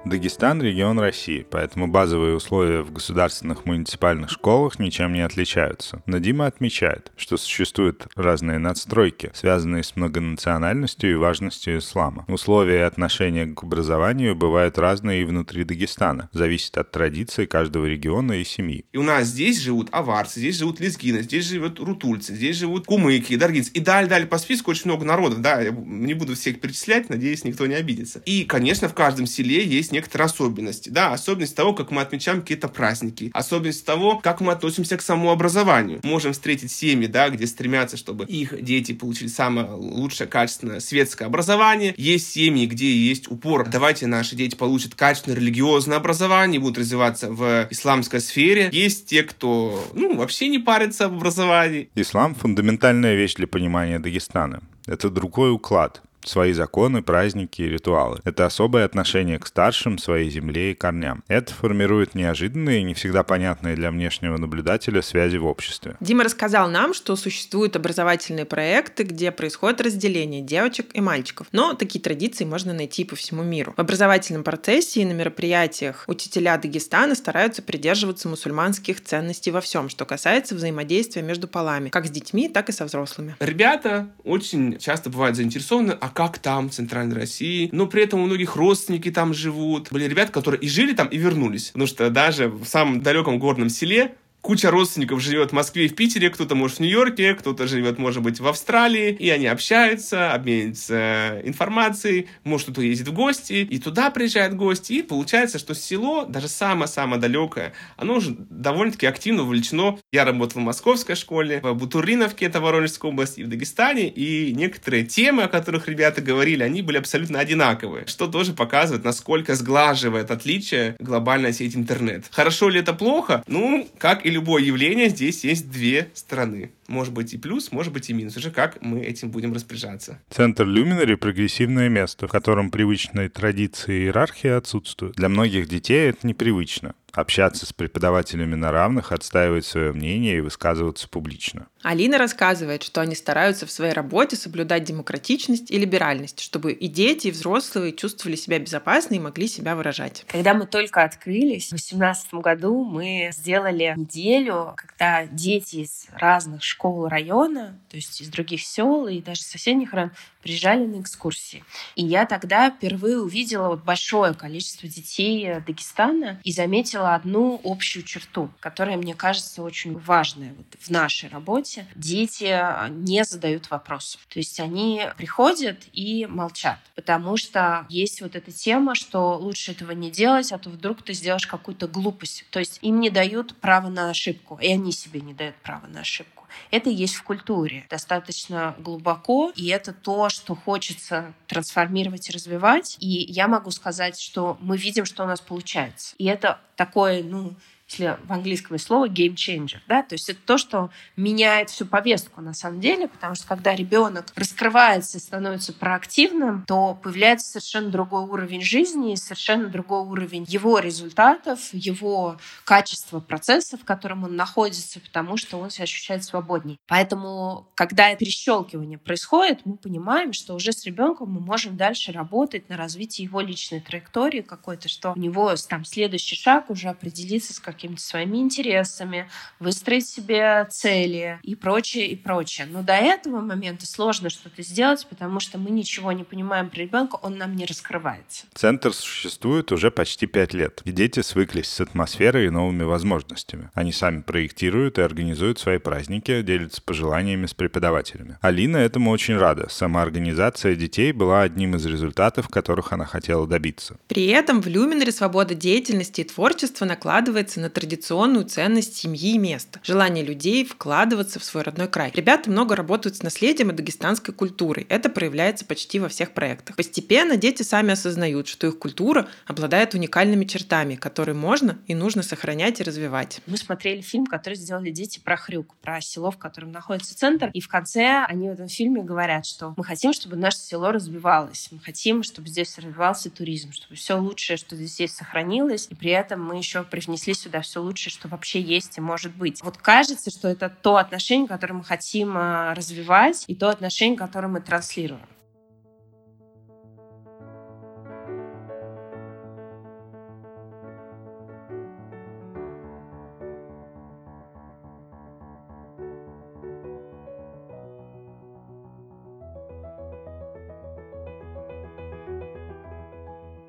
Дагестан– 0.06 0.62
регион 0.64 1.00
России, 1.00 1.46
поэтому 1.50 1.88
базовые 1.88 2.36
условия 2.36 2.82
в 2.82 2.94
государственных 2.94 3.66
муниципальных 3.66 4.30
школах 4.30 4.80
ничем 4.80 5.12
не 5.12 5.22
отличаются. 5.22 6.02
Но 6.06 6.20
Дима 6.20 6.46
отмечает, 6.46 7.12
что 7.18 7.36
существуют 7.36 8.08
разные 8.16 8.58
надстройки, 8.58 9.32
связанные 9.34 9.84
с 9.84 9.98
многонациональностью 9.98 11.12
и 11.12 11.16
важностью 11.16 11.80
ислама. 11.80 12.24
Условия 12.30 12.80
и 12.80 12.84
отношения 12.84 13.48
к 13.48 13.64
образованию 13.64 14.34
бывают 14.36 14.78
разные 14.78 15.24
и 15.24 15.26
внутри 15.26 15.66
Дагестана, 15.66 16.30
зависит 16.32 16.78
от 16.78 16.92
традиций 16.92 17.46
каждого 17.46 17.86
региона 17.86 18.34
и 18.34 18.46
семьи. 18.46 18.86
И 18.94 18.98
у 18.98 19.04
нас 19.04 19.28
здесь 19.28 19.60
живут 19.60 19.90
аварцы, 19.92 20.40
здесь 20.40 20.58
живут 20.58 20.80
лезгины, 20.80 21.22
здесь 21.22 21.46
живут 21.46 21.80
рутульцы, 21.80 22.34
здесь 22.34 22.56
живут 22.56 22.86
кумыки, 22.86 23.36
даргинцы. 23.36 23.72
И 23.74 23.82
далее-далее 23.82 24.28
по 24.28 24.38
списку 24.38 24.72
очень 24.72 24.86
много 24.86 25.04
народов, 25.04 25.42
да, 25.42 25.60
я 25.60 25.72
не 25.72 26.14
буду 26.14 26.36
всех 26.36 26.62
перечислять, 26.62 27.10
надеюсь, 27.10 27.44
никто 27.44 27.66
не 27.66 27.76
обидится. 27.76 28.22
И, 28.26 28.46
конечно, 28.46 28.88
в 28.88 28.94
каждом 28.94 29.26
селе 29.26 29.66
есть 29.66 29.92
некоторые 29.98 30.26
особенности, 30.26 30.90
да, 30.90 31.14
особенность 31.14 31.56
того, 31.56 31.74
как 31.74 31.92
мы 31.92 32.02
отмечаем 32.02 32.42
какие-то 32.42 32.68
праздники, 32.68 33.32
особенность 33.34 33.86
того, 33.86 34.20
как 34.20 34.42
мы 34.42 34.52
относимся 34.52 34.98
к 34.98 35.02
самообразованию. 35.02 36.00
Можем 36.04 36.34
встретить 36.34 36.72
семьи, 36.72 37.08
да, 37.08 37.30
где 37.30 37.48
стремятся, 37.48 37.98
чтобы 37.98 38.26
их 38.26 38.62
дети 38.64 38.94
получили 38.94 39.28
самое 39.28 39.68
лучшее 39.72 40.28
качественное 40.28 40.80
светское 40.80 41.28
образование. 41.28 41.94
Есть 41.98 42.32
семьи, 42.32 42.66
где 42.68 42.92
есть 42.92 43.30
упор, 43.32 43.68
давайте 43.68 44.08
наши 44.08 44.36
дети 44.36 44.56
получат 44.56 44.96
качественное 44.96 45.38
религиозное 45.38 45.98
образование, 45.98 46.60
будут 46.60 46.78
развиваться 46.78 47.32
в 47.32 47.68
исламской 47.72 48.22
сфере. 48.22 48.70
Есть 48.72 49.08
те, 49.08 49.24
кто, 49.24 49.84
ну, 49.94 50.16
вообще 50.16 50.48
не 50.48 50.60
парится 50.60 51.06
об 51.06 51.16
образовании. 51.16 51.90
Ислам— 51.96 52.36
фундаментальная 52.42 53.16
вещь 53.16 53.36
для 53.36 53.48
понимания 53.48 54.00
Дагестана. 54.00 54.62
Это 54.86 55.10
другой 55.10 55.52
уклад, 55.52 56.02
свои 56.24 56.54
законы, 56.54 57.02
праздники 57.02 57.62
и 57.62 57.70
ритуалы. 57.70 58.20
Это 58.24 58.46
особое 58.46 58.86
отношение 58.86 59.40
к 59.40 59.48
старшим, 59.48 59.98
своей 59.98 60.30
земле 60.30 60.72
и 60.72 60.76
корням. 60.76 61.24
Это 61.28 61.54
формирует 61.54 62.16
неожиданные 62.16 62.82
и 62.82 62.84
не 62.84 62.94
всегда 62.94 63.24
понятные 63.24 63.76
для 63.76 63.92
внешнего 63.92 64.38
наблюдателя 64.38 65.02
связи 65.02 65.38
в 65.38 65.46
обществе. 65.46 65.96
Дима 66.00 66.24
рассказал 66.24 66.70
нам, 66.70 66.94
что 66.94 67.16
существуют 67.16 67.76
образовательные 67.76 68.46
проекты, 68.46 69.04
где 69.04 69.32
происходит 69.32 69.82
разделение 69.82 70.42
девочек 70.42 70.88
и 70.94 71.02
мальчиков. 71.02 71.48
Но 71.52 71.74
такие 71.74 72.02
традиции 72.02 72.46
можно 72.46 72.74
найти 72.74 73.04
по 73.04 73.16
всему 73.16 73.44
миру. 73.44 73.74
В 73.78 73.82
образовательном 73.82 74.44
процессе 74.44 75.02
и 75.02 75.06
на 75.06 75.14
мероприятиях 75.14 76.04
учителя 76.08 76.58
Дагестана 76.58 77.16
стараются 77.16 77.62
придерживаться 77.62 78.28
мусульманских 78.28 79.04
ценностей 79.04 79.52
во 79.52 79.62
всем, 79.62 79.90
что 79.90 80.06
касается 80.06 80.56
взаимодействия 80.56 81.22
между 81.22 81.48
полами, 81.48 81.90
как 81.90 82.06
с 82.06 82.10
детьми, 82.10 82.50
так 82.50 82.70
и 82.70 82.72
со 82.72 82.86
взрослыми. 82.86 83.36
Ребята 83.40 84.10
очень 84.24 84.78
часто 84.78 85.10
бывают 85.10 85.36
заинтересованы, 85.36 85.92
а 86.08 86.10
как 86.10 86.40
там, 86.40 86.70
в 86.70 86.74
Центральной 86.74 87.16
России. 87.16 87.70
Но 87.74 87.86
при 87.86 88.04
этом 88.04 88.22
у 88.22 88.26
многих 88.26 88.56
родственники 88.56 89.12
там 89.12 89.34
живут. 89.34 89.92
Были 89.92 90.06
ребята, 90.06 90.32
которые 90.32 90.62
и 90.62 90.70
жили 90.70 90.94
там, 90.94 91.08
и 91.08 91.18
вернулись. 91.18 91.68
Потому 91.72 91.88
что 91.88 92.10
даже 92.10 92.48
в 92.48 92.66
самом 92.66 93.02
далеком 93.02 93.40
горном 93.40 93.70
селе 93.70 94.16
куча 94.42 94.72
родственников 94.72 95.22
живет 95.22 95.52
в 95.52 95.54
Москве 95.54 95.86
и 95.86 95.90
в 95.90 95.96
Питере, 95.96 96.30
кто-то, 96.30 96.56
может, 96.56 96.78
в 96.78 96.80
Нью-Йорке, 96.80 97.34
кто-то 97.36 97.68
живет, 97.68 97.98
может 97.98 98.24
быть, 98.24 98.40
в 98.40 98.48
Австралии, 98.48 99.12
и 99.12 99.30
они 99.30 99.48
общаются, 99.48 100.34
обмениваются 100.34 101.42
информацией, 101.44 102.28
может, 102.44 102.68
кто-то 102.68 102.82
ездит 102.82 103.10
в 103.10 103.14
гости, 103.14 103.54
и 103.54 103.80
туда 103.80 104.10
приезжают 104.10 104.54
гости, 104.54 104.94
и 104.94 105.02
получается, 105.02 105.60
что 105.60 105.76
село, 105.76 106.26
даже 106.26 106.48
самое-самое 106.48 107.20
далекое, 107.20 107.74
оно 107.98 108.16
уже 108.16 108.36
довольно-таки 108.50 109.06
активно 109.06 109.44
вовлечено. 109.44 110.00
Я 110.12 110.26
работал 110.26 110.62
в 110.62 110.66
московской 110.66 111.16
школе, 111.16 111.60
в 111.62 111.74
Бутуриновке, 111.74 112.46
это 112.46 112.62
Воронежская 112.62 113.12
область, 113.12 113.38
и 113.38 113.44
в 113.44 113.50
Дагестане, 113.50 114.10
и 114.10 114.54
некоторые 114.54 115.06
темы, 115.06 115.44
о 115.44 115.48
которых 115.48 115.88
ребята 115.88 116.22
говорили, 116.22 116.64
они 116.64 116.82
были 116.82 116.98
абсолютно 116.98 117.40
одинаковые, 117.40 118.06
что 118.08 118.28
тоже 118.28 118.54
показывает, 118.54 119.04
насколько 119.04 119.56
сглаживает 119.56 120.32
отличие 120.32 120.96
глобальная 121.00 121.52
сеть 121.52 121.76
интернет. 121.76 122.26
Хорошо 122.32 122.70
ли 122.70 122.80
это 122.80 122.94
плохо? 122.94 123.44
Ну, 123.48 123.88
как 123.98 124.26
или 124.26 124.37
любое 124.38 124.62
явление 124.64 125.10
здесь 125.10 125.44
есть 125.44 125.72
две 125.72 126.12
стороны. 126.14 126.70
Может 126.88 127.14
быть 127.14 127.34
и 127.34 127.38
плюс, 127.38 127.72
может 127.72 127.94
быть 127.94 128.10
и 128.10 128.14
минус. 128.14 128.38
Уже 128.38 128.52
как 128.52 128.82
мы 128.82 129.02
этим 129.02 129.30
будем 129.30 129.54
распоряжаться. 129.54 130.20
Центр 130.30 130.66
Люминари— 130.66 131.16
прогрессивное 131.16 131.90
место, 131.90 132.28
в 132.28 132.32
котором 132.32 132.72
привычные 132.72 133.30
традиции 133.30 133.96
и 133.96 134.04
иерархия 134.06 134.58
отсутствуют. 134.58 135.16
Для 135.16 135.30
многих 135.30 135.68
детей 135.68 136.10
это 136.10 136.26
непривычно 136.26 136.94
общаться 137.14 137.66
с 137.66 137.74
преподавателями 137.74 138.56
на 138.56 138.72
равных, 138.72 139.12
отстаивать 139.12 139.66
свое 139.66 139.92
мнение 139.92 140.38
и 140.38 140.42
высказываться 140.42 141.10
публично. 141.10 141.68
Алина 141.82 142.18
рассказывает, 142.18 142.84
что 142.84 143.02
они 143.02 143.16
стараются 143.16 143.66
в 143.66 143.72
своей 143.72 143.94
работе 143.94 144.36
соблюдать 144.36 144.84
демократичность 144.84 145.72
и 145.72 145.80
либеральность, 145.80 146.40
чтобы 146.40 146.74
и 146.74 146.88
дети, 146.88 147.28
и 147.28 147.32
взрослые 147.32 147.94
чувствовали 147.94 148.36
себя 148.36 148.60
безопасно 148.60 149.16
и 149.16 149.20
могли 149.20 149.48
себя 149.48 149.76
выражать. 149.76 150.26
Когда 150.28 150.54
мы 150.54 150.68
только 150.68 151.04
открылись, 151.04 151.68
в 151.68 151.70
2018 151.70 152.34
году 152.36 152.84
мы 152.84 153.32
сделали 153.34 153.94
неделю, 153.98 154.76
когда 154.76 155.26
дети 155.26 155.78
из 155.78 156.08
разных 156.14 156.64
школ 156.64 156.77
района, 157.08 157.80
то 157.90 157.98
есть 157.98 158.22
из 158.22 158.30
других 158.30 158.62
сел 158.62 159.08
и 159.08 159.22
даже 159.22 159.42
соседних 159.42 159.94
районов, 159.94 160.18
приезжали 160.48 160.86
на 160.86 161.02
экскурсии. 161.02 161.66
И 161.96 162.06
я 162.06 162.26
тогда 162.26 162.72
впервые 162.72 163.20
увидела 163.20 163.68
вот 163.68 163.84
большое 163.84 164.34
количество 164.34 164.88
детей 164.88 165.60
Дагестана 165.60 166.40
и 166.46 166.54
заметила 166.54 167.16
одну 167.16 167.60
общую 167.66 168.04
черту, 168.04 168.50
которая, 168.62 168.96
мне 168.96 169.14
кажется, 169.14 169.62
очень 169.62 169.98
важная 169.98 170.54
вот 170.54 170.68
в 170.80 170.90
нашей 170.90 171.28
работе. 171.28 171.86
Дети 171.96 172.58
не 172.92 173.26
задают 173.26 173.70
вопросов. 173.70 174.22
То 174.30 174.40
есть 174.40 174.58
они 174.62 175.04
приходят 175.18 175.84
и 175.92 176.26
молчат, 176.28 176.80
потому 176.96 177.36
что 177.36 177.86
есть 177.90 178.22
вот 178.22 178.38
эта 178.38 178.54
тема, 178.54 178.96
что 178.96 179.38
лучше 179.38 179.74
этого 179.74 179.92
не 179.92 180.10
делать, 180.10 180.54
а 180.54 180.58
то 180.58 180.70
вдруг 180.70 181.02
ты 181.02 181.12
сделаешь 181.12 181.46
какую-то 181.46 181.90
глупость. 181.90 182.46
То 182.52 182.60
есть 182.60 182.80
им 182.82 183.02
не 183.02 183.10
дают 183.10 183.54
право 183.58 183.90
на 183.90 184.12
ошибку, 184.12 184.58
и 184.62 184.72
они 184.72 184.94
себе 184.94 185.20
не 185.20 185.34
дают 185.34 185.58
право 185.58 185.88
на 185.88 186.00
ошибку. 186.00 186.38
Это 186.72 186.90
есть 186.90 187.16
в 187.16 187.24
культуре 187.24 187.86
достаточно 187.90 188.74
глубоко, 188.80 189.52
и 189.56 189.68
это 189.68 189.92
то, 189.94 190.30
что 190.38 190.56
хочется 190.56 191.34
трансформировать 191.48 192.30
и 192.30 192.34
развивать. 192.34 192.98
И 193.00 193.08
я 193.08 193.48
могу 193.48 193.72
сказать, 193.72 194.20
что 194.20 194.58
мы 194.62 194.78
видим, 194.78 195.06
что 195.06 195.24
у 195.24 195.28
нас 195.28 195.42
получается. 195.42 196.16
И 196.18 196.26
это 196.26 196.60
такое, 196.76 197.24
ну, 197.24 197.56
если 197.90 198.18
в 198.26 198.32
английском 198.32 198.76
есть 198.76 198.86
слово 198.86 199.08
game 199.08 199.36
changer, 199.36 199.80
да, 199.88 200.04
то 200.04 200.14
есть 200.14 200.30
это 200.30 200.40
то, 200.46 200.58
что 200.58 200.90
меняет 201.16 201.70
всю 201.70 201.86
повестку 201.86 202.42
на 202.42 202.54
самом 202.54 202.80
деле, 202.82 203.08
потому 203.08 203.36
что 203.36 203.48
когда 203.48 203.76
ребенок 203.76 204.26
раскрывается 204.36 205.18
и 205.18 205.22
становится 205.22 205.74
проактивным, 205.74 206.66
то 206.68 206.96
появляется 207.02 207.50
совершенно 207.52 207.90
другой 207.90 208.24
уровень 208.24 208.62
жизни 208.62 209.16
совершенно 209.16 209.68
другой 209.68 210.02
уровень 210.02 210.46
его 210.48 210.80
результатов, 210.80 211.74
его 211.74 212.38
качества 212.64 213.20
процесса, 213.20 213.78
в 213.78 213.86
котором 213.86 214.24
он 214.24 214.36
находится, 214.36 215.00
потому 215.00 215.38
что 215.38 215.58
он 215.58 215.70
себя 215.70 215.84
ощущает 215.84 216.24
свободней. 216.24 216.80
Поэтому, 216.88 217.68
когда 217.76 218.14
перещелкивание 218.16 218.98
происходит, 218.98 219.62
мы 219.66 219.78
понимаем, 219.78 220.34
что 220.34 220.56
уже 220.56 220.72
с 220.72 220.86
ребенком 220.86 221.32
мы 221.32 221.40
можем 221.40 221.78
дальше 221.78 222.12
работать 222.12 222.70
на 222.70 222.78
развитии 222.78 223.24
его 223.24 223.42
личной 223.42 223.80
траектории 223.80 224.42
какой-то, 224.42 224.90
что 224.90 225.14
у 225.14 225.20
него 225.20 225.54
там 225.70 225.86
следующий 225.86 226.36
шаг 226.36 226.70
уже 226.70 226.90
определиться 226.90 227.54
с 227.54 227.60
какими-то 227.78 228.02
своими 228.02 228.38
интересами, 228.38 229.30
выстроить 229.60 230.08
себе 230.08 230.66
цели 230.70 231.40
и 231.44 231.56
прочее, 231.56 232.08
и 232.08 232.16
прочее. 232.16 232.68
Но 232.70 232.82
до 232.82 232.94
этого 232.94 233.40
момента 233.40 233.86
сложно 233.86 234.30
что-то 234.30 234.64
сделать, 234.64 235.06
потому 235.08 235.40
что 235.40 235.58
мы 235.58 235.70
ничего 235.70 236.12
не 236.12 236.24
понимаем 236.24 236.70
про 236.70 236.80
ребенка, 236.80 237.16
он 237.22 237.38
нам 237.38 237.56
не 237.56 237.66
раскрывается. 237.66 238.46
Центр 238.54 238.94
существует 238.94 239.72
уже 239.72 239.92
почти 239.92 240.26
пять 240.26 240.54
лет, 240.54 240.82
и 240.86 240.92
дети 240.92 241.22
свыклись 241.22 241.68
с 241.68 241.80
атмосферой 241.80 242.48
и 242.48 242.50
новыми 242.50 242.84
возможностями. 242.84 243.70
Они 243.74 243.92
сами 243.92 244.22
проектируют 244.22 244.98
и 244.98 245.02
организуют 245.02 245.60
свои 245.60 245.78
праздники, 245.78 246.42
делятся 246.42 246.82
пожеланиями 246.82 247.46
с 247.46 247.54
преподавателями. 247.54 248.38
Алина 248.42 248.78
этому 248.78 249.12
очень 249.12 249.38
рада. 249.38 249.70
Самоорганизация 249.70 250.76
детей 250.76 251.12
была 251.12 251.44
одним 251.44 251.76
из 251.76 251.86
результатов, 251.86 252.50
которых 252.50 252.92
она 252.92 253.06
хотела 253.06 253.46
добиться. 253.48 253.98
При 254.08 254.26
этом 254.28 254.62
в 254.62 254.68
Люминаре 254.68 255.12
свобода 255.12 255.54
деятельности 255.54 256.22
и 256.22 256.24
творчества 256.24 256.86
накладывается 256.86 257.60
на 257.60 257.67
на 257.68 257.72
традиционную 257.72 258.46
ценность 258.46 258.96
семьи 258.96 259.34
и 259.34 259.38
места, 259.38 259.82
желание 259.84 260.24
людей 260.24 260.64
вкладываться 260.64 261.38
в 261.38 261.44
свой 261.44 261.64
родной 261.64 261.90
край. 261.90 262.14
Ребята 262.16 262.50
много 262.50 262.78
работают 262.78 263.18
с 263.18 263.24
наследием 263.24 263.72
и 263.72 263.74
дагестанской 263.74 264.34
культурой. 264.34 264.86
Это 264.88 265.10
проявляется 265.10 265.66
почти 265.66 266.00
во 266.00 266.08
всех 266.08 266.32
проектах. 266.32 266.78
Постепенно 266.78 267.36
дети 267.36 267.64
сами 267.64 267.92
осознают, 267.92 268.48
что 268.48 268.68
их 268.68 268.80
культура 268.80 269.28
обладает 269.46 269.94
уникальными 269.94 270.46
чертами, 270.46 270.96
которые 270.96 271.36
можно 271.36 271.78
и 271.88 271.94
нужно 271.94 272.24
сохранять 272.24 272.80
и 272.80 272.84
развивать. 272.84 273.42
Мы 273.48 273.58
смотрели 273.58 274.00
фильм, 274.00 274.26
который 274.26 274.54
сделали 274.54 274.90
дети 274.90 275.20
про 275.20 275.36
Хрюк, 275.36 275.76
про 275.82 276.00
село, 276.00 276.32
в 276.32 276.38
котором 276.38 276.72
находится 276.72 277.18
центр. 277.18 277.50
И 277.54 277.60
в 277.60 277.68
конце 277.68 278.24
они 278.30 278.48
в 278.48 278.54
этом 278.54 278.70
фильме 278.70 279.04
говорят, 279.04 279.46
что 279.46 279.74
мы 279.76 279.84
хотим, 279.84 280.14
чтобы 280.14 280.38
наше 280.38 280.60
село 280.60 280.94
развивалось. 280.94 281.68
Мы 281.72 281.80
хотим, 281.80 282.24
чтобы 282.24 282.48
здесь 282.48 282.78
развивался 282.78 283.30
туризм, 283.30 283.74
чтобы 283.74 283.96
все 283.96 284.18
лучшее, 284.18 284.56
что 284.56 284.78
здесь 284.78 284.98
есть, 285.02 285.18
сохранилось. 285.18 285.88
И 285.90 285.96
при 285.96 286.12
этом 286.12 286.42
мы 286.42 286.58
еще 286.58 286.84
привнесли 286.84 287.34
сюда 287.34 287.57
да, 287.58 287.62
все 287.62 287.82
лучшее, 287.82 288.12
что 288.12 288.28
вообще 288.28 288.62
есть 288.62 288.98
и 288.98 289.02
может 289.02 289.36
быть. 289.36 289.64
Вот 289.64 289.78
кажется, 289.78 290.30
что 290.30 290.48
это 290.48 290.70
то 290.70 290.98
отношение, 290.98 291.48
которое 291.48 291.74
мы 291.74 291.84
хотим 291.84 292.34
а, 292.38 292.76
развивать, 292.76 293.46
и 293.48 293.56
то 293.56 293.70
отношение, 293.70 294.18
которое 294.18 294.48
мы 294.48 294.62
транслируем. 294.62 295.22